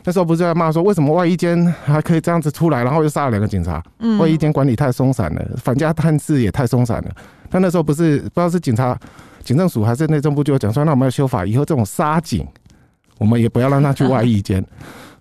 [0.05, 3.83] 那时候不是在骂说，为什么外衣间还可以这样子出来，然后又杀了两个警察？
[3.99, 7.11] 嗯，外衣间管理太松散了，反家探视也太松散了。
[7.51, 8.97] 但那时候不是不知道是警察、
[9.43, 12.47] 警政署还是内政部就讲说，那我们要修法，以后这种杀警，
[13.19, 14.65] 我们也不要让他去外衣间。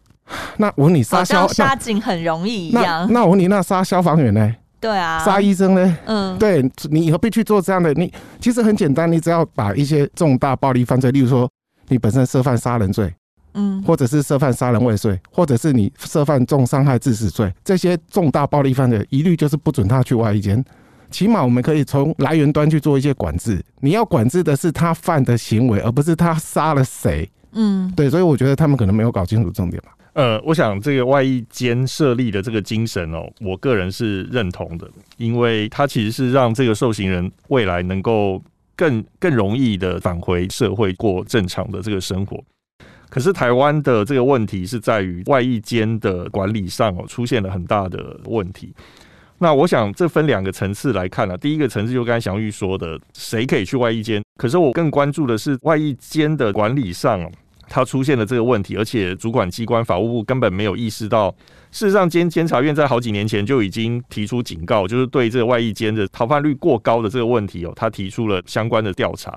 [0.57, 3.07] 那我问你杀消杀警很容易一样。
[3.07, 4.55] 那那我问你那杀消防员呢？
[4.83, 5.23] 对啊。
[5.23, 5.97] 杀医生呢？
[6.05, 6.37] 嗯。
[6.37, 6.61] 对，
[6.91, 7.93] 你何必去做这样的？
[7.93, 8.11] 你
[8.41, 11.49] 其实很简单，你只要把一些重大暴力犯罪，例如说
[11.87, 13.13] 你本身涉犯杀人罪，
[13.53, 20.61] 嗯，或者是涉犯杀人未遂，或者是你涉犯重伤害致死罪，这些重大暴力犯罪，一律就是不准他去外役监。
[21.09, 23.63] 起码我们可以从来源端去做一些管制。
[23.79, 27.29] 你要管制的是他犯的行为，而不是他杀了谁。
[27.51, 29.91] 嗯，对，所以我觉得他们可能没有搞清楚重点吧。
[30.13, 34.87] 呃，我想这个外役监设立的这个精神哦，我个人是认同的，
[35.17, 38.41] 因为它其实是让这个受刑人未来能够
[38.75, 42.39] 更更容易的返回社会过正常的这个生活。
[43.09, 48.73] 可是台湾的这个问题是在于外役监的管理上哦，出现了很大的问题。
[49.39, 51.37] 那我想这分两个层次来看了、啊。
[51.37, 54.23] 第一个层次就刚才祥玉说的，谁可以去外役监？
[54.37, 57.29] 可是我更关注的是外役监的管理上，
[57.73, 61.33] 他出现了这个问题，而且主管机关法务部根本没有意识到。
[61.71, 69.35] 事实上，监监察院在好几年前就已经提出警告，就是对这个外役监的逃犯率过高的这个问题哦，他提出了相关的调查。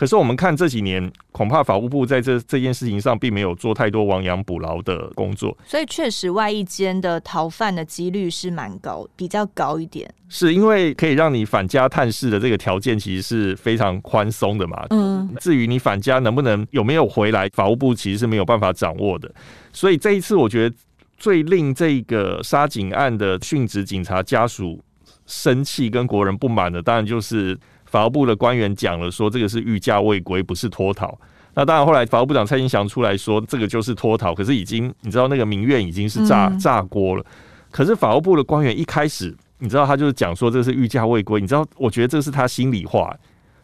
[0.00, 5.54] 可是我们看这几年，恐怕法务部在这这件事情上并没有做太多亡羊补牢的工作。
[5.66, 10.10] 所以确实外一间的逃犯的几率是蛮高，比较高一点。
[10.30, 14.86] 是因为可以让你返家探视的这个条件其实是非常宽松的嘛。
[14.88, 15.30] 嗯。
[15.38, 19.30] 至于你返家能不能有没有回来，法务部其实是没有办法掌握的。
[19.70, 20.74] 所以这一次我觉得
[21.18, 24.82] 最令这个杀警案的殉职警察家属
[25.26, 27.58] 生气跟国人不满的，当然就是。
[27.90, 31.18] 法务部的官员讲了，说这个是御驾未归，不是脱逃。
[31.54, 34.32] 那当然，后来法务部长蔡英祥出来说，这个就是脱逃。
[34.32, 37.24] 可是已经，你知道那个民怨已经是炸炸锅了。
[37.72, 41.40] 可是法务部的官员一开始，你知道他就是讲说这是御驾未归。
[41.40, 43.12] 你知道，我觉得这是他心里话，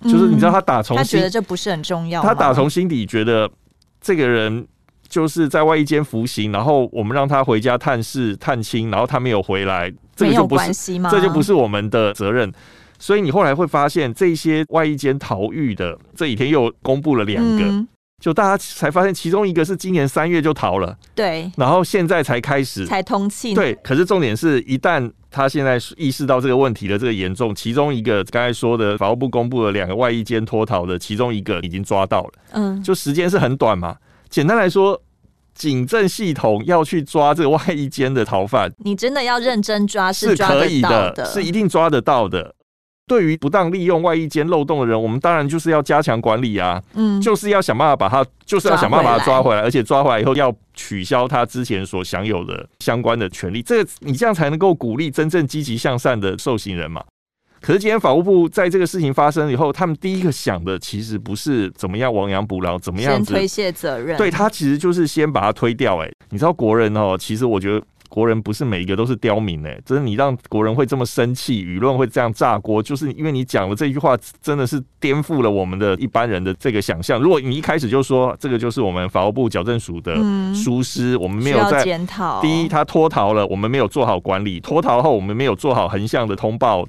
[0.03, 2.21] 就是你知道他打从心，他觉得这不是很重要。
[2.21, 3.49] 他打从心底觉得
[4.01, 4.67] 这个人
[5.09, 12.53] 就是在外一间服刑，然后我们让他回家探视探亲，然后他没有回来，这个就不是，这就不是我们的责任。
[12.99, 17.87] 所以你后来会发现，这些外衣间逃狱的这几天又公布了两个，嗯，
[18.21, 22.87] 就大家才发现，其中一个是今年三月就逃了，对，然后现在才开始。
[22.87, 23.75] 才通气，对。
[23.83, 33.97] 可是重点是一旦他现在意识到这个问题的这个严重，其中一个刚才说的法务部公布了两个外衣间脱逃的，其中一个已经抓到了，嗯，就时间是很短嘛。
[34.31, 35.01] 简单来说，
[35.55, 42.55] 警政系统要去抓这个外衣间的逃犯，你真的要认真抓是可以的，是一定抓得到的。
[43.07, 57.05] 对于不当利用外衣间漏洞的人，我们当然就是要加强管理啊，嗯，就是要想办法把他，就是要想办法把他抓回来，而且抓回来以后要取消他之前所享有的相关的权利，这个你这样才能够鼓励真正积极向善的受刑人嘛。
[57.61, 65.99] 可是今天法务部在这个事情发生以后，他们第一个想的其实不是怎么样亡羊补牢，怎么样先推卸责任，对，他其实就是先把他推掉。
[65.99, 67.81] 哎，你知道国人哦，其实我觉得。
[68.09, 77.21] 国人不是每一个都是刁民哎，真的，你让国人会这么生气，舆论会这样炸锅，就是因为你讲了这句话，真的是颠覆了我们的一般人的这个想象。
[77.21, 80.15] 如果你一开始就说这个就是我们法务部矫正署的
[80.55, 82.41] 疏失，嗯，我们没有在检讨。
[82.41, 86.87] 第一，他脱逃了，我们没有做好管理；脱逃后，我们没有做好横向的通报，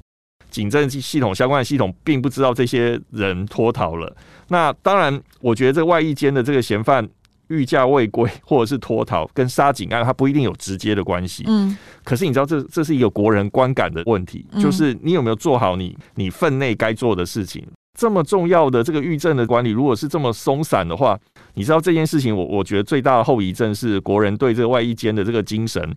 [0.50, 4.14] 警政系统相关的系统并不知道这些人脱逃了。
[4.48, 7.08] 那当然，我觉得这外役间的这个嫌犯。
[7.48, 11.44] 逾假未归或者是脱逃，跟杀警案它不一定有直接的关系。
[11.46, 17.66] 嗯，可是你知道这这是一个国人观感的问题，就是你有没有做好你你分内该做的事情？
[17.98, 21.18] 这么重要的这个预政的管理，如果是这么松散的话，
[21.54, 25.92] 你知道这件事情，我我觉得最大的后遗症是国人对这个外衣间的这个精神，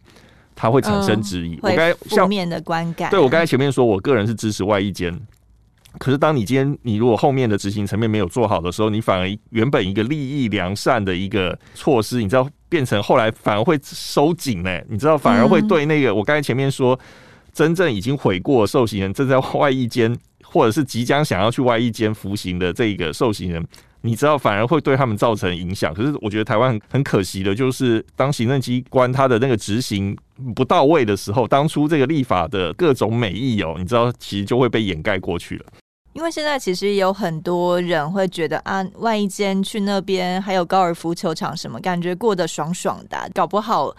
[0.55, 1.59] 他会产生质疑。
[1.61, 3.11] 我该负面的观感。
[3.11, 5.15] 对，我刚才前面说，我个人是支持外役监。
[5.99, 14.81] 可是当你今天你如果后面的执行层面没有做好的时候，你反而原本一个利益良善的一个措施，你知道变成后来反而会收紧呢？
[14.89, 16.99] 你知道反而会对那个我刚才前面说
[17.53, 23.65] 真正已经悔过受刑人正在外役间或者是即将想要去外役间服刑的这个受刑人。
[24.03, 25.93] 你知道，反而会对他们造成影响。
[25.93, 30.17] 可是，我觉得台湾很很可惜的，就是当行政机关他的那个执行
[30.55, 35.65] 不到位的时候，当初这个立法的各种美意哦，你知道，其实就会被掩盖过去了。
[36.13, 43.95] 因为现在其实有很多人会觉得啊，万一间去那边还有高尔夫球场什么，感觉过得爽爽的，搞不好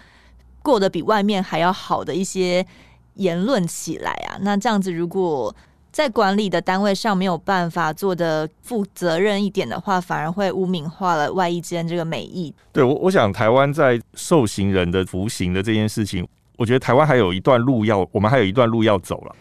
[0.62, 2.66] 过得比外面还要好的一些
[3.14, 4.36] 言论起来啊。
[4.40, 5.54] 那这样子如果。
[5.92, 12.52] 在管理的单位上没有办法做的负责任一点的话，反而会污名化了外衣间这个美意。
[12.72, 16.26] 对，我我想台湾在受刑人的服刑的这件事情，
[16.56, 19.36] 我觉得台湾还有一段路要，我们还有一段路要走了。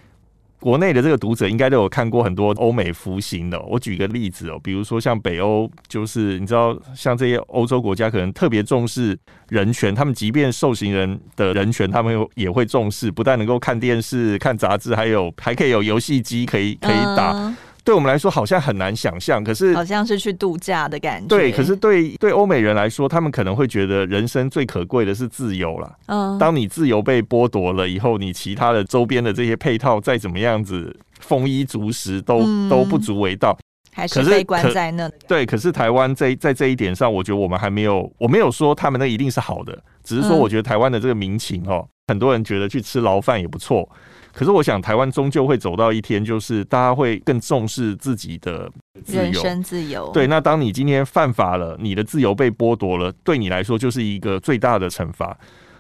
[0.61, 3.59] 国内的这个读者应该都有看过很多欧美服刑的。
[3.63, 9.17] 我举个例子哦，比如说像北欧，就是你知道，像这些欧洲国家可能特别重视
[9.49, 17.51] 人权，他们即便受刑人的人权，他们也会重视，不但能够看电视、看杂志，还有还可以有游戏机可以可以打。
[17.83, 21.27] 对我们来说好像很难想象，可是好像是去度假的感觉。
[21.27, 25.91] 对，可是对对欧美人来说，他们可能会觉得人生最可贵的是自由了。
[26.05, 33.57] 嗯，当你自由被剥夺了以后，你其他的周边的这些配套再怎么样子丰衣足食都、嗯、都不足为道，
[33.93, 35.09] 还是被关在那。
[35.27, 43.89] 对，可是台湾在在这一点上，我觉得我们还没有，我没有说他们那一定是好的，只是说我觉得台湾的这个民情哦，很多人觉得去吃牢饭也不错。
[44.33, 48.71] 可是我想，台湾终究会走到一天，就是大家会更重视自己的
[49.05, 50.09] 人身自由。
[50.13, 55.37] 对，那当你今天犯法了，你的自由被剥夺了，对你来说就是一个最大的惩罚。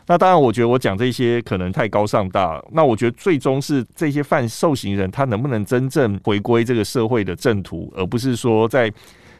[0.07, 2.61] 那当然，我觉得我讲这些可能太高尚大。
[2.71, 8.91] 那我觉得最终是这些犯受刑人，他能不能真正回归这个社会的正途，而不是说在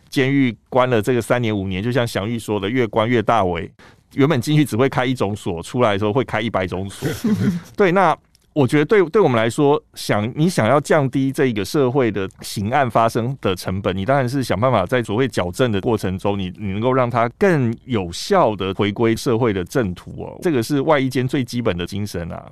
[0.07, 3.70] 监狱关了这个三年五年，就像祥玉说的，越关越大为。
[4.14, 7.09] 原本进去只会开一种锁，出来的时候会开一百种锁。
[7.76, 8.18] 对，那。
[8.54, 20.38] 我觉得对对我们来说，想你想要降低这个社会的刑案发生的成本，你当然是想办法在所谓矫正的过程中，你你能够让它更有效的回归社会的正途哦。
[20.41, 22.52] 这个是外衣间最基本的精神啊。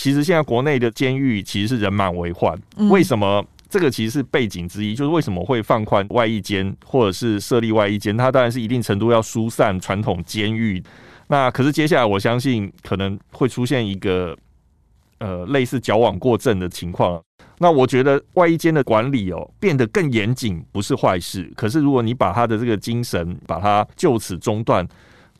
[0.00, 2.58] 其实现在国内的监狱其实是人满为患，
[2.90, 3.44] 为什么？
[3.68, 10.82] 这个其实是背景之一，就是为什么会放宽外役监或者是设立外役监，它当然是一定程度要疏散传统监狱。
[11.28, 14.34] 那可是接下来我相信可能会出现一个。
[15.24, 17.18] 呃，类似矫枉过正的情况，
[17.58, 21.50] 那我觉得外衣间的管理哦变得更严谨不是坏事。
[21.56, 24.86] 可是如果你把他的这个精神把它就此中断，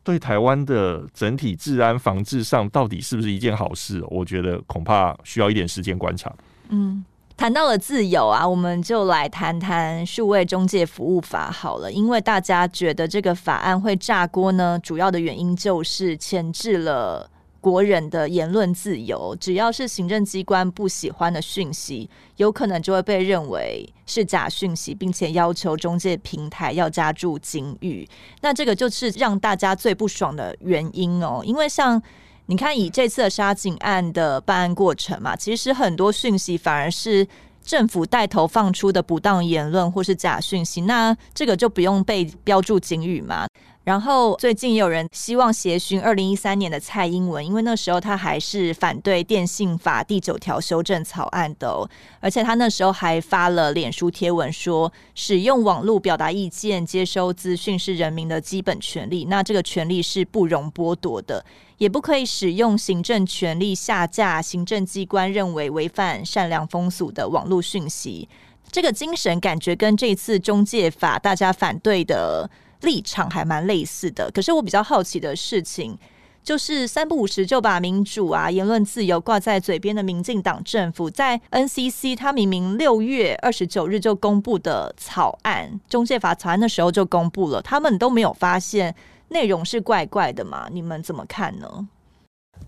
[0.03, 4.03] 对台湾的整体治安防治上到底是不是一件好事？
[4.09, 6.32] 我觉得恐怕需要一点时间观察。
[6.70, 7.05] 嗯，
[7.37, 11.93] 谈到了自由啊，我们就来谈谈数位中介服务法好了。
[11.93, 17.28] 因为大家觉得这个法案会炸锅呢，主要的原因就是牵制了。
[17.64, 28.06] 国人的言论自由，只要是行政机关不喜欢的讯息，有可能就会被认为是假讯息，并且要求中介平台要加注警语。
[28.42, 31.40] 那这个就是让大家最不爽的原因哦。
[31.42, 32.00] 因为像
[32.44, 37.26] 你看，以这次的杀警案的办案过程嘛，其实很多讯息反而是
[37.62, 43.46] 政府带头放出的不当言论或是假讯息，那这个就不用被标注警语嘛。
[43.85, 51.87] 然后最近也有人希望协寻二零一三年的蔡英文，因为那时候他还是反对电信法第九条修正草案的，
[52.18, 61.45] 而且他那时候还发了脸书贴文说，使用网络表达意见、接收资讯是人民的基本权利，那这个权利是不容剥夺的，
[61.76, 68.26] 也不可以使用行政权力下架行政机关认为违反善良风俗的网络讯息。
[68.72, 72.49] 这个精神感觉跟这次中介法大家反对的。
[72.85, 75.97] 立场还蛮类似的，可是我比较好奇的事情，
[76.43, 88.95] 就是三不五时就把民主啊、言论自由挂在嘴边的民进党政府，在 NCC 他明明六月二十九日就公布的草案，中介法草案的时候就公布了，他们都没有发现
[89.28, 90.68] 内容是怪怪的嘛？
[90.70, 91.89] 你们怎么看呢？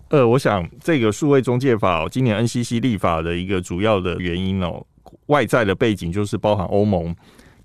[0.09, 4.83] 呃，我想这个数位中介法今年 NCC 立法的一个主要的原因哦，
[5.27, 7.15] 外在的背景就是包含欧盟。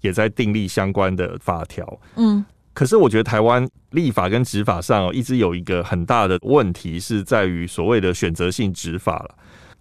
[0.03, 2.45] 也在订立相关的法条，嗯，
[2.75, 9.35] 可是我觉得台湾立法跟执法上一直有一个很大的问题，是在于所谓的选择性执法了。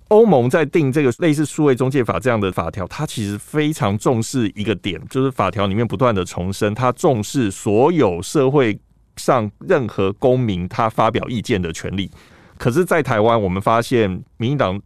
[0.08, 8.78] 欧盟在定这个类似数位中介法这样的法条，它其实非常重视一个点，就是法条里面不断的重申，它重视所有社会
[9.16, 12.12] 上任何公民他发表意见的权利。
[12.58, 14.08] 可是，在台湾，我们发现
[14.38, 14.80] 民进党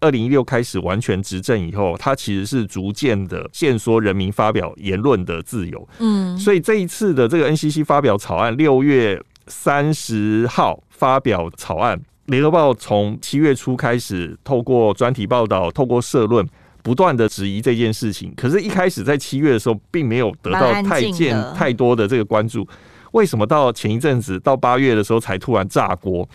[0.00, 5.88] 二零一六开始完全执政以后，他其实是逐渐的限缩人民发表言论的自由。
[5.98, 16.46] 嗯，所以这一次的这个 NCC 发表草案，六月三十号发表草案，联合报从七月初开始透过专题报道，透过社论，
[16.82, 18.32] 不断的质疑这件事情。
[18.36, 22.66] 可是，一开始在七月的时候，并没有得到太见太多的这个关注。
[23.12, 26.28] 为什么到前一阵子到八月的时候才突然炸锅？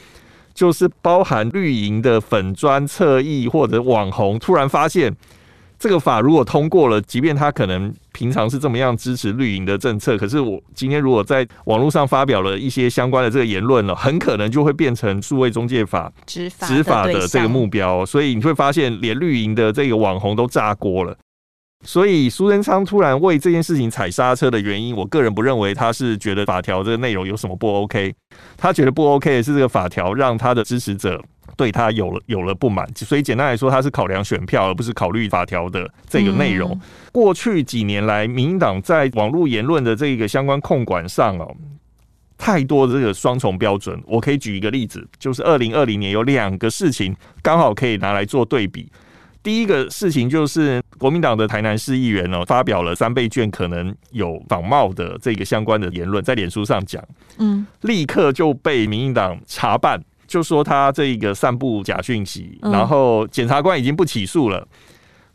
[0.53, 5.15] 就是包含绿营的粉砖侧翼或者网红，突然发现
[5.79, 16.49] 这个法如果通过了，即便他可能平常是这么样支持绿营的政策，可是我今天如果在网络上发表了一些相关的这个言论了，很可能就会变成数位中介法执
[16.83, 18.05] 法的这个目标。
[18.05, 21.17] 所以你会发现，连绿营的这个网红都炸锅了。
[21.83, 28.13] 所以苏贞昌突然为这件事情踩刹车的原因，我个人不认为他是觉得法条这个内容有什么不 OK，
[28.57, 31.21] 他觉得不 OK 的是这个法条让他的支持者
[31.57, 36.79] 对他有了有了不满，所以简单来说，他是考量选票而不是考虑法条的这个内容。
[37.11, 41.53] 过去几年来，民进党在网络言论的这个相关控管上哦，
[42.37, 44.01] 太多的这个双重标准。
[44.07, 48.89] 我可以举一个例子，就是二零二零年有两个事情刚好可以拿来做对比。
[49.43, 57.03] 第一个事情就是国民党的台南市议员呢，发表了三倍券可能有仿冒的这个相关的言论，在脸书上讲，
[57.37, 64.65] 嗯，立刻就被民进党查办，就说他这个散布假讯息，然后检察官已经不起诉了，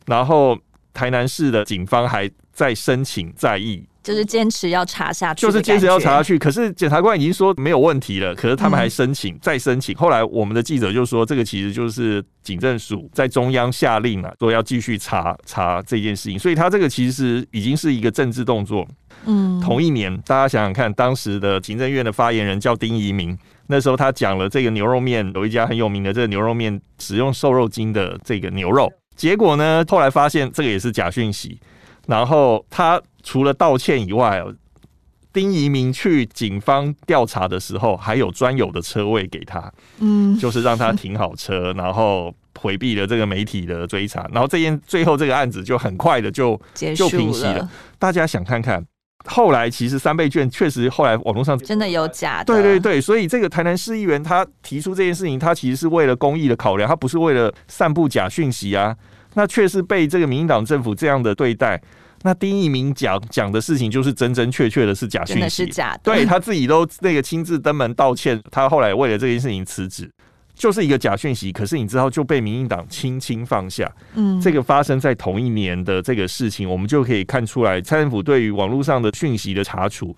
[0.06, 0.58] 然后
[0.94, 3.86] 台南市的警方还在申请再议。
[4.08, 6.38] 就是坚持要查下去，就是坚持要查下去。
[6.38, 9.94] 可是检察官已经说没有问题了，可是他们还申请、嗯、再申请。
[9.96, 16.38] 后来我们的记者就说，这个其实就是警政署在中央下令了，说要继续查查这件事情。
[16.38, 18.88] 所以他这个其实已经是一个政治动作。
[19.26, 23.36] 嗯，同一年，大家想想看，当时的行政院的发言人叫丁仪明，
[23.66, 31.60] 那时候他讲了这个牛肉面有一家很有名的这个牛肉面使用瘦肉精的这个牛肉，结果呢，后来发现这个也是假讯息。
[32.08, 34.42] 然后他除了道歉以外，
[35.30, 46.58] 丁仪明去警方调查的时候，还有专有的车位给他，嗯，就是让他停好车，然后回避了这个媒体的追查，然后这件最后这个案子就很快的就
[46.96, 47.68] 就平息了。
[47.98, 48.82] 大家想看看，
[49.26, 58.96] 后来其实三倍券确实后来网络上真的有假的，对对对，所以这个台南市议员他提出这件事情，他其实是为了公益的考量，他不是为了散布假讯息啊。
[59.34, 61.80] 那确实被这个民进党政府这样的对待，
[62.22, 66.00] 那丁一鸣讲讲的事情就是真真确确的是假讯息，是假的。
[66.02, 70.10] 对，他自己都那个亲自登门道歉，他后来为了这件事情辞职，
[70.54, 71.52] 就是一个假讯息。
[71.52, 73.90] 可是你知道就被民进党轻轻放下。
[74.14, 80.16] 嗯，这个发生在同一年的这个事情，我们就可以看出来，蔡政府对于网络上的讯息的查处，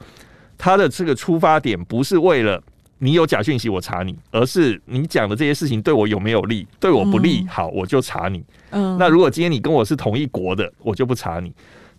[0.57, 2.63] 他的这个出发点不是为了。
[3.03, 6.69] 你有假讯息，我查你；而是你讲的这些事情对我有没有利？
[6.79, 8.45] 对我不利，好，我就查你。
[8.73, 11.51] 嗯，那如果今天你跟我是同一国的，我就不查你。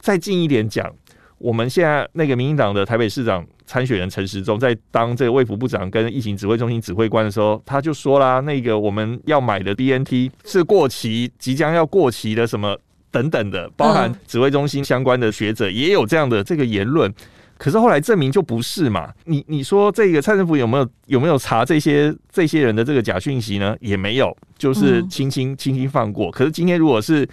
[0.02, 0.92] 再近一点讲，
[1.38, 12.78] 我们现在那个民进党的台北市长参选人陈时中，在当这个卫福部长跟疫情指挥中心指挥官的时候，他就说啦，那个我们要买的 BNT 是过期，即将要过期的什么
[13.12, 17.14] 等等的，包含指挥中心相关的学者也有这样的这个言论。
[17.58, 19.14] 可是后来证明就不是嘛？
[19.26, 23.78] 你你说这个蔡政府有没有有没有查这些这些人的这个假讯息呢？
[23.80, 26.32] 也没有，就是轻轻轻轻放过。
[26.32, 27.28] 可是今天如果是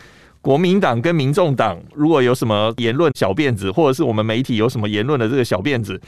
[0.49, 6.01] 国民党跟民众党如果有什么言论小辫子，或者是我们媒体有什么言论的这个小辫子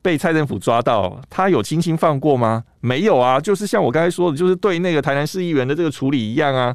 [0.00, 2.62] 被蔡政府抓到，他有轻轻放过吗？
[2.82, 6.72] 没有啊，就是像我刚才说的，就是对那个台南市议员的这个处理一样啊，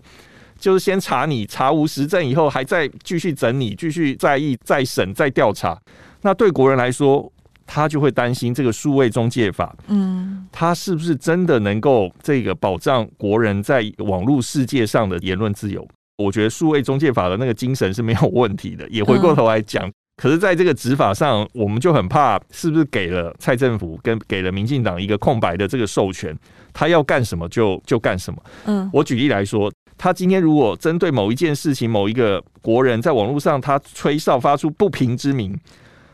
[0.59, 5.79] 就是先查你，查无实证以后，还在继续整你，继续再议、再审、再调查。
[6.23, 7.31] 那对国人来说，
[7.65, 15.87] 他就会担心这个数位中介法，嗯，他是不是真的能够这个保障国人在网络世界上的言论自由？
[16.17, 18.87] 我觉得数位中介法的那个精神是没有问题的。
[18.89, 26.37] 也回过头来讲，可是在这个执法上，我们就很怕是不是给了蔡政府跟给了民进党一个空白的这个授权，
[26.73, 28.41] 他要干什么就就干什么。
[28.65, 35.57] 嗯，我举例来说，他今天如果针对某一件事情、某一个国人在网络上他吹哨发出不平之名，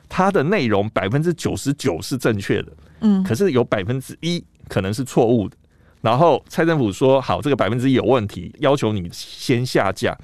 [0.09, 2.71] 他的内容百分之九十九是正确的，
[3.01, 5.55] 嗯，可是有百分之一可能是错误的。
[6.01, 10.17] 然后蔡政府说好，这个百分之一有问题，要求你先下架。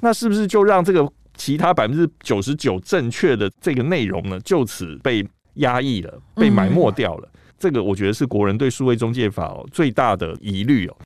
[0.00, 1.06] 那是不是就让这个
[1.36, 7.28] 其他百分之九十九正确的这个内容呢，就此被压抑了，被埋没掉了？
[7.58, 10.96] 这个我觉得是国人对数位中介法最大的疑虑哦。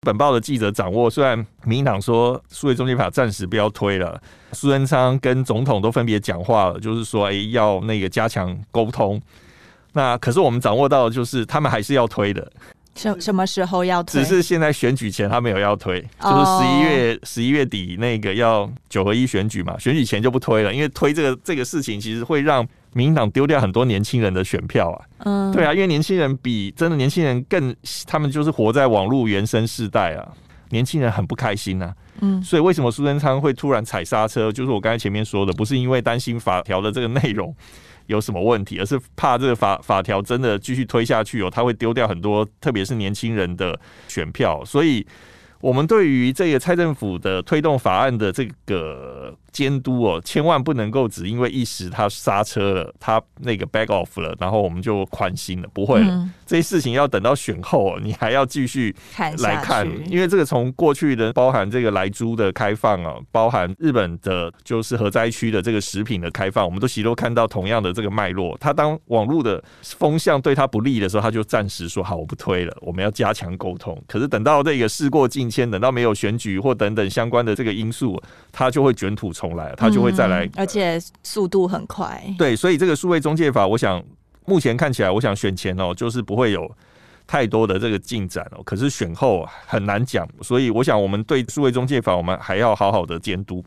[0.00, 4.20] 本报的记者掌握，虽然民进党说数位中介法暂时不要推了，
[4.52, 9.20] 苏贞昌跟总统都分别讲话了，就是说，哎，要那个加强沟通。
[9.92, 12.50] 那可是我们掌握到，就是他们还是要推的。
[13.00, 14.22] 什什么时候要推？
[14.22, 25.00] 只是现在选举前他没有要推，就是十一月十一月底那个要九合一选举嘛，选举前就不推了，因为推这个这个事情其实会让民进党丢掉很多年轻人的选票啊。
[25.24, 27.74] 嗯，对啊，因为年轻人比真的年轻人更，
[28.06, 30.28] 他们就是活在网络原生世代啊，
[30.68, 31.94] 年轻人很不开心啊。
[32.20, 34.52] 嗯，所以为什么苏贞昌会突然踩刹车？
[34.52, 37.54] 就是我刚才前面说的，不是因为担心法条的这个内容
[38.10, 45.06] 有什么问题，而是怕这个法法条真的继续推下去哦，他会丢掉很多，特别是年轻人的选票，所以。
[45.62, 56.06] 我们对于这个蔡政府的推动法案的这个监督哦，千万不能够只因为一时他刹车了，他那个 back off 了，然后我们就宽心了，不会了。
[56.08, 58.94] 嗯、这些事情要等到选后，你还要继续
[59.38, 68.56] 来看，因为这个从过去的包含这个莱猪的开放啊，包含日本的就是核灾区的这个食品的开放，我们都其实都看到同样的这个脉络。
[68.60, 74.00] 他当网络的风向对他不利的时候，他就暂时说好，我不推了，我们要加强沟通。
[74.06, 78.20] 可是等到这个事过境迁，等到没有选举或等等相关的这个因素，
[78.52, 82.22] 他就会卷土重来，他就会再来，而且速度很快。
[82.36, 84.02] 对，所以这个数位中介法，我想
[84.44, 86.70] 目前看起来，我想选前哦，就是不会有
[87.26, 88.62] 太多的这个进展哦。
[88.62, 93.64] 可是选后很难讲，所以我想我们对数位中介法，我们还要好好的监督。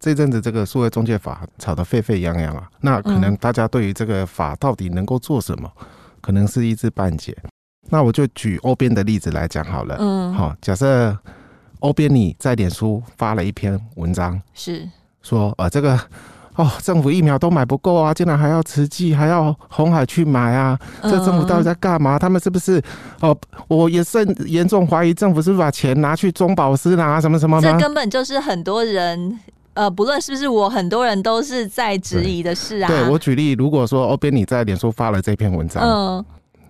[0.00, 5.70] 这阵子这个数位中介法吵得沸沸扬扬啊，那可能大家对于这个法到底能够做什么，
[6.22, 7.36] 可能是一知半解。
[7.90, 9.96] 那我就举欧边的例子来讲好了。
[10.00, 11.14] 嗯，好，假设
[11.80, 14.88] 欧边你在脸书发了一篇文章，是
[15.22, 15.98] 说呃这个
[16.56, 22.18] 哦政府疫苗都买不够啊，竟然还要慈济还要红海去买啊，这政府到底在干嘛？
[22.18, 22.80] 他们是不是
[23.20, 23.36] 哦？
[23.68, 27.72] 我也甚严重怀疑政府是不是把钱拿去中饱私囊啊什么什么吗？
[27.72, 29.38] 这根本就是很多人
[29.74, 32.88] 呃，不论是不是我，很多人都是在质疑的事啊。
[32.88, 36.24] 对，对我举例，如果说欧边你在脸书发了这篇文章，嗯，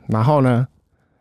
[0.07, 0.67] 然后呢？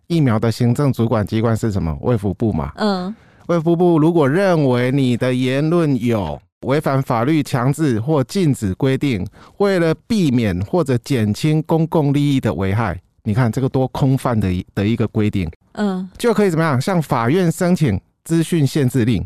[0.08, 1.98] 疫苗的行政主管机关是什么？
[2.02, 2.72] 卫福部嘛。
[2.76, 3.14] 嗯，
[3.48, 9.26] 卫福部如果认为你的言论有违反法律强制或禁止规定，
[9.58, 15.50] 为了避免或者减轻公共利益的危害，你看这个多空泛的一的一个规定。
[15.74, 16.80] 嗯，就可以怎么样？
[16.80, 19.26] 向法院申请资讯限制令。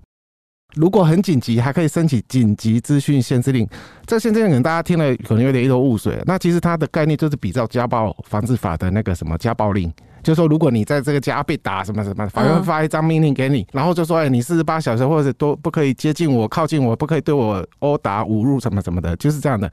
[0.77, 3.67] 如果很紧急，还可以申请紧急资讯限制令。
[4.05, 6.21] 这现在可能大家听了可能有点一头雾水。
[6.25, 9.91] 那其实它的概念就是比照家暴防治法的那个什么家暴令。
[10.23, 19.71] 就说如果你在这个家被打什么什么，法院发一张命令给你，然后就说，哎，你四十八小时或者都不可以接近我、靠近我，不可以对我殴打、侮辱什么什么的，就是这样的。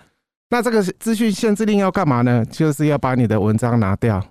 [0.51, 2.45] 那这个资讯限制令要干嘛呢？
[2.51, 4.25] 就是要把你的文章拿掉，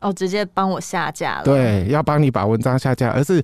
[0.00, 1.44] 哦，直接帮我下架了。
[1.44, 3.42] 对，要帮你把文章下架，而是。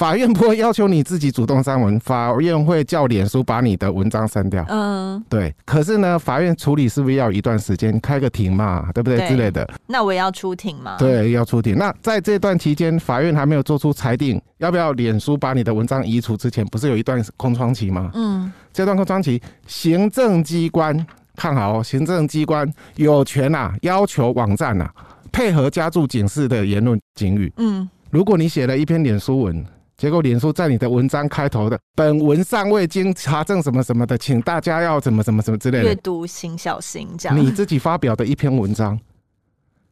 [0.00, 4.64] 法院不会要求你自己主动删文，法院会叫脸书把你的文章删掉。
[4.70, 5.54] 嗯，对。
[5.66, 9.70] 可是呢，法院处理是不是要一段时间开个庭嘛，对不对，对之类的？
[9.86, 10.96] 那我也要出庭嘛？
[10.96, 11.76] 对，要出庭。
[11.76, 18.10] 那在这段期间，法院还没有做出裁定，要不要脸书把你的文章移除之前，不是有一段空窗期吗？
[18.14, 24.90] 嗯，这段空窗期，行政机关看好哦，行政机关有权啊，要求网站啊
[25.30, 27.52] 配合加注警示的言论警语。
[27.58, 29.62] 嗯，如果你写了一篇脸书文。
[30.00, 37.06] 结果，脸书在你的文章开头的“本文尚未经查证什么什么的，请大家要怎么怎么什么之类的，阅读请小心。
[37.18, 38.98] 这样，你自己发表的一篇文章，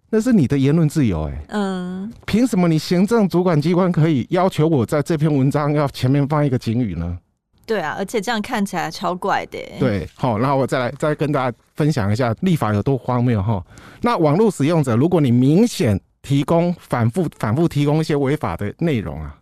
[0.09, 7.19] 那是你的言论自由，哎，嗯，凭什么你行政主管机关可以要求我在这篇文章要前面放一个警语呢？
[7.67, 9.59] 对啊，而且这样看起来超怪的。
[9.79, 13.63] 对，好，然后我再来再跟大家分享一下立法有多荒谬哈。
[14.01, 19.35] 那网络使用者，如果你明显提供反复反复提供一些违法的内容啊。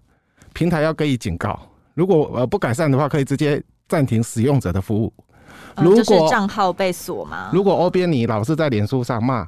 [0.57, 1.61] 平台要给予警告，
[1.93, 5.13] 如果呃不改善的话，可以直接暂停使用者的服务。
[5.77, 7.51] 如果账号被锁吗？
[7.53, 9.47] 如果欧边你老是在脸书上骂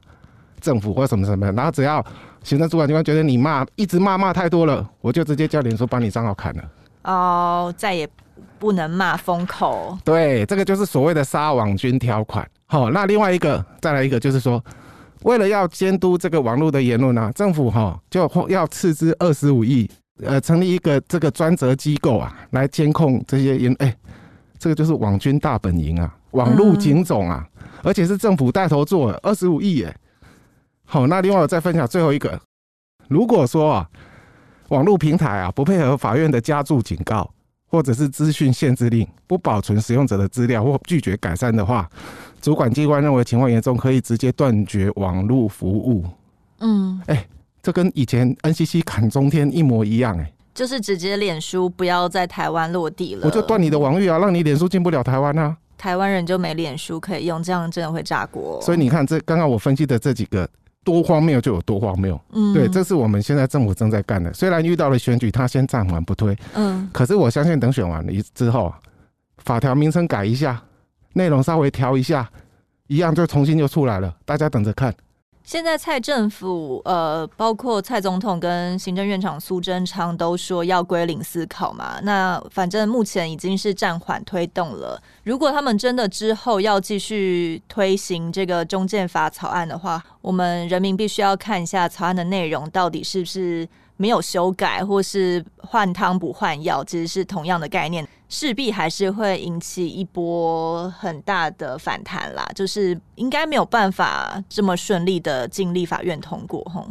[0.60, 2.04] 政府或什么什么，然后只要
[2.42, 6.62] 行政主管机关觉得你骂一直骂骂太多了，我就直接叫脸书把你账号砍了。
[7.04, 8.06] 哦，再也
[8.58, 9.96] 不能骂封口。
[10.04, 12.46] 对，这个就是所谓的杀网军条款。
[12.66, 14.62] 好，那另外一个再来一个就是说，
[15.22, 19.90] 为了要监督这个网络的言论呢、啊，政府哈就要斥资二十五亿。
[20.22, 23.96] 呃，成立一个这个专责机构啊，来监控这些言，哎、欸，
[24.58, 27.46] 这个就是网军大本营啊，网络警总啊，
[27.84, 29.94] 而且是政府带头做，二十五亿耶。
[30.84, 32.40] 好，那另外我再分享最后一个，
[33.06, 33.88] 如果说啊，
[34.70, 37.30] 网络平台啊不配合法院的加注警告，
[37.68, 41.88] 或者是资讯限制令，不保存使用者的资料或拒绝改善的话，
[42.42, 46.04] 主管机关认为情况严重，可以直接断绝网络服务。
[46.58, 47.28] 嗯，哎、欸。
[47.62, 58.60] 这跟以前 NCC 砍中天一模一样哎、欸，就是直接脸书不要在台湾落地了，我就断你的网域啊，让你脸书进不了台湾啊，台湾人就没脸书可以用，这样真的会炸锅。
[58.62, 60.48] 所以你看，这刚刚我分析的这几个
[60.84, 62.18] 多荒谬就有多荒谬。
[62.32, 64.32] 嗯，对，这是我们现在政府正在干的。
[64.32, 68.72] 虽然遇到了选举，他先暂缓不推，嗯，可是我相信等选完了之后，
[69.38, 70.62] 法条名称改一下，
[71.12, 72.28] 内容稍微调一下，
[72.86, 74.14] 一样就重新就出来了。
[74.24, 74.94] 大家等着看。
[75.48, 81.98] 现在蔡政府，呃，包括蔡总统跟行政院长苏贞昌都说要归零思考嘛。
[82.02, 85.02] 那反正目前已经是暂缓推动了。
[85.24, 98.06] 如果他们真的之后要继续推行这个中建法草案的话，我们人民必须要看一下草案的内容到底是不是没有修改，或是换汤不换药，其实是同样的概念。
[98.28, 106.86] 势必还是会引起一波很大的反弹啦，就是应该没有办法这么顺利的进立法院通过吼。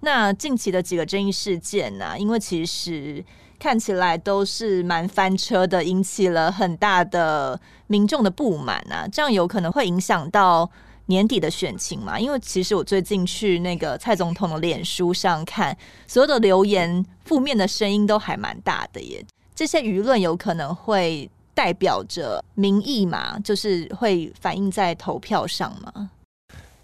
[0.00, 2.16] 那近期的几个争议事件呢、啊？
[2.16, 3.24] 因为其实
[3.58, 10.70] 看起来都是蛮翻车的，引起了很大的民众的不满啊，这样有可能会影响到
[11.06, 12.18] 年底的选情嘛？
[12.18, 19.24] 因为其实我最近去那个蔡总统的脸书上看，所有的留言负面的声音都还蛮大的耶。
[19.60, 23.38] 这些舆论有可能会代表着民意嘛？
[23.40, 26.10] 就是会反映在投票上吗？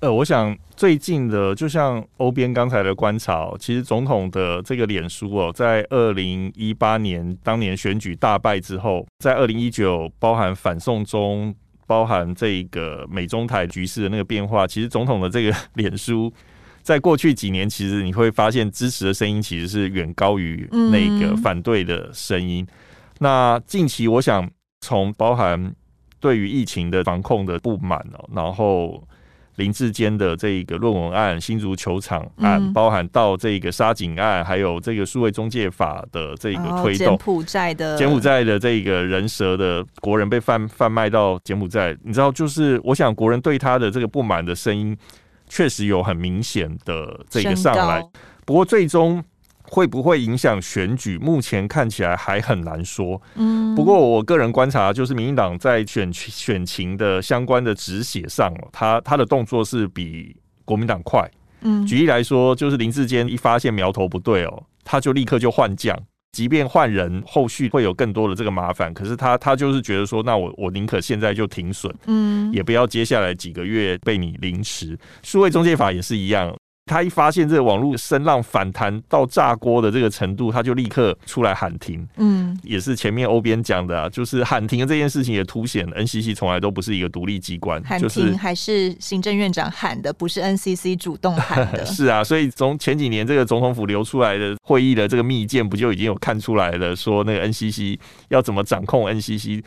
[0.01, 11.55] 呃，我想最近的，就像欧边刚才的观察，其实总统的这个脸书哦，在二零一八年当年选举大败之后，在二零一九包含反送中、
[11.87, 16.31] 包含这个美中台局势的那个变化，其实总统的这个脸书。
[16.87, 22.64] 在过去几年，其实你会发现支持的声音其实是远高于那个反对的声音。
[22.64, 22.74] 嗯。
[23.18, 24.49] 那近期，我想
[24.80, 25.74] 从包含
[26.20, 29.03] 对于疫情的防控的不满哦，然后
[29.57, 44.97] 林志坚的这个论文案、新足球场案，包含到这个沙井案，还有这个数位中介法的这个推动，柬埔寨的柬埔寨的这个人蛇的国人被贩贩卖到柬埔寨，你知道，就是我想国人对他的这个不满的声音。
[45.49, 48.03] 确实有很明显的这个上来，
[48.44, 49.22] 不过最终
[49.62, 53.20] 会不会影响选举，目前看起来还很难说。
[53.34, 61.28] 嗯，不过我个人观察，就是民进党在选选情的相关的止血上，他他的动作是比国民党快。
[61.62, 65.99] 嗯，举例来说，就是林志坚一发现苗头不对哦，他就立刻就换将。
[66.37, 74.99] 即便换人，后续会有更多的这个麻烦，可是他他就是觉得说，那我我宁可现在就停损，嗯，也不要接下来几个月被你凌迟。
[75.22, 76.55] 数位中介法也是一样。
[76.87, 82.07] 他一发现这个网络声浪反弹到炸锅的这个程度，他就立刻出来喊停。
[82.16, 91.84] 嗯，也是前面欧编讲的啊，就是喊停的这件事情也凸显 NCC 从来都不是一个独立机关，喊停还是行政院长喊的，不是 NCC 主动喊的。
[91.87, 99.61] 是啊，所以从前几年这个总统府流出来的会议的这个密件，不就已经有看出来了，说那个 NCC 要怎么掌控 NCC。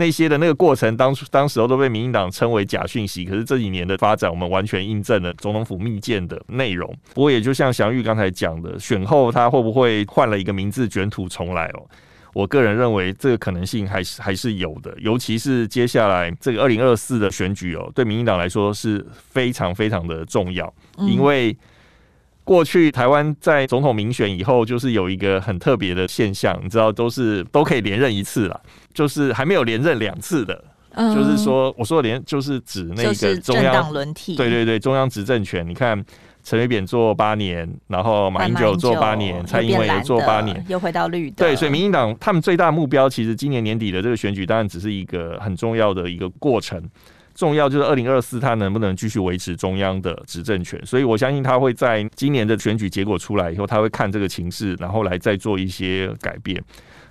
[0.00, 6.90] 那些的那个过程，当初当时候都被民进党称为假讯息，可是这几年的发展，我们完全印证了总统府密件的内容。
[7.12, 11.86] 不过，也就像祥玉刚才讲的，选后他会不会换了一个名字卷土重来哦？
[12.32, 21.54] 我个人认为这个可能性还是还是有的，尤其是接下来这个二零二四的选举哦，对民进党来说是非常非常的重要，因为。
[22.50, 28.60] 过去台湾在总统民选以后，就是有一个很特别的现象，你知道，都是都可以连任一次了，
[28.92, 30.64] 就是还没有连任两次的。
[30.94, 35.64] 嗯，就是说，我说的连就是指那个中央轮替，对对对，中央执政权。
[35.64, 35.96] 你看
[36.42, 41.36] 陈水扁做八年，然后马英九做八年，蔡英文也做八年，又回到绿的。
[41.36, 46.82] 对，所以民进党他们最大目标，其实今年年底的这个选举，当然只是一个很重要的一个过程。
[47.40, 50.78] 重要就是二零二四，他能不能继续维持中央的执政权？
[50.84, 56.62] 所以我相信他会在今年的选举结果出来以后，他会看这个情势，然后来再做一些改变。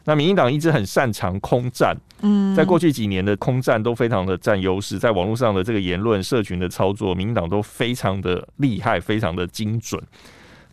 [0.06, 10.00] 那民进党一直很擅长空战，嗯，在过去几年的空战都非常的占优势，在网络上的这个言论、社群的操作，民进党都非常的厉害，非常的精准。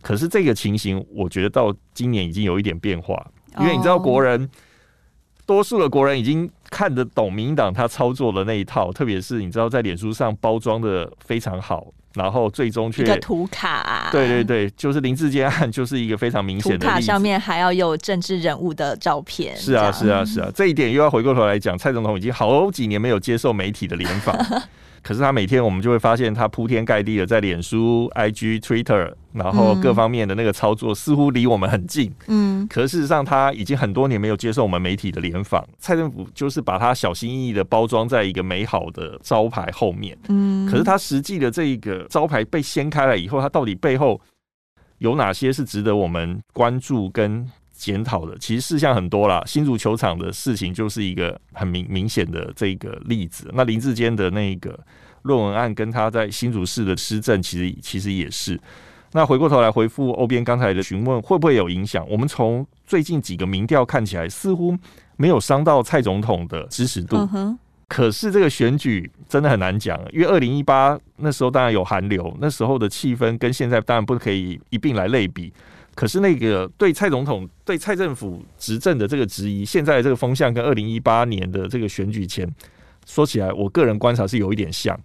[0.03, 3.25] 可是这个情形，我觉得到今年已经有一点变化，
[3.59, 4.47] 因为你知道国人。
[5.47, 19.55] 多数的国人已经看得懂民党他操作的那一套，特别是你知道在脸书上包装的非常好，然后最终却一个图卡啊，对对对，就是林志坚案就是一个非常明显的图卡，上面还要有政治人物的照片。
[19.57, 24.35] 是啊是啊是啊，这一点又要回过头来讲，蔡总统已经好几年没有接受媒体的联访。
[25.07, 32.13] 可是他每天，我们就会发现他铺天盖地的在脸书、IG、Twitter，然后各方面的那个操作似乎离我们很近。
[32.27, 35.65] 嗯，可是事实上他已经很多年没有接受我们媒体的联访。
[35.79, 40.17] 蔡政府就是把他小心翼翼的包装在一个美好的招牌后面。
[40.27, 44.19] 嗯，可是他实际的这一个招牌被掀开了以后，他到底背后
[44.97, 48.37] 有哪些是值得我们关注跟检讨的？
[48.37, 53.49] 其实事项很多啦，新竹球场的事情就是一个很明明显的这个例子。
[53.53, 54.77] 那林志坚的那个。
[55.23, 58.57] 论文案跟他在新竹市的施政，其实其实也是。
[59.11, 62.07] 那回过头来回复欧边刚才的询问，会不会有影响？
[62.07, 64.77] 我们从最近几个民调看起来，似乎
[65.17, 67.27] 没有伤到蔡总统的支持度。
[67.89, 75.51] 可是这个选举真的很难讲，因为二零一八那时候当然有寒流，那时候的气氛跟现在当然不可以一并来类比。
[75.97, 82.47] 可是那个对蔡总统、对蔡政府执政的这个质疑，现在这个风向跟二零一八年的这个选举前
[83.07, 84.95] 说起来，我个人观察是有一点像。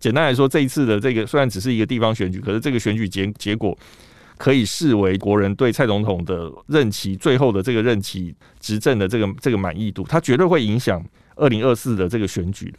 [0.00, 3.76] 简单来说，这一次的这个虽然只是一个地方选举，可是这个选举结结果
[4.38, 11.04] 可以视为国人对蔡总统的任期最后的这个任期执政的这个这个满意度，它绝对会影响。
[11.34, 12.78] 二零二四的这个选举的，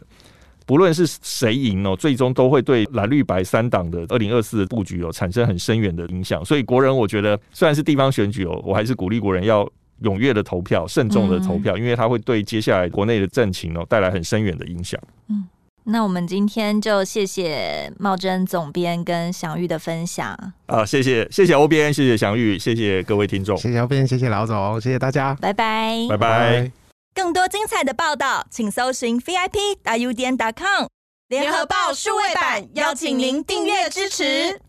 [0.66, 6.44] 不论是谁赢哦，最终都会对蓝绿白三党的二零二四的布局哦产生很深远的影响。
[6.44, 9.68] 所以国人，我觉得虽然是地方选举哦，我还是鼓励国人要
[10.02, 15.00] 踊跃的投票、慎重的投票，因为它会对接下来国内的政情哦带来很深远的影响。
[15.28, 15.44] 嗯，
[15.84, 20.36] 那我们今天就谢谢茂贞总编跟祥玉的分享。
[20.66, 26.83] 啊，谢谢谢谢欧编，谢谢祥玉，谢谢各位听众，谢谢欧编，谢谢老总，谢谢大家，拜拜，拜拜。
[27.14, 30.88] 更多精彩的报道，请搜寻 VIP 大 U 点 com
[31.28, 34.60] 联合报数位版，邀请您订阅支持。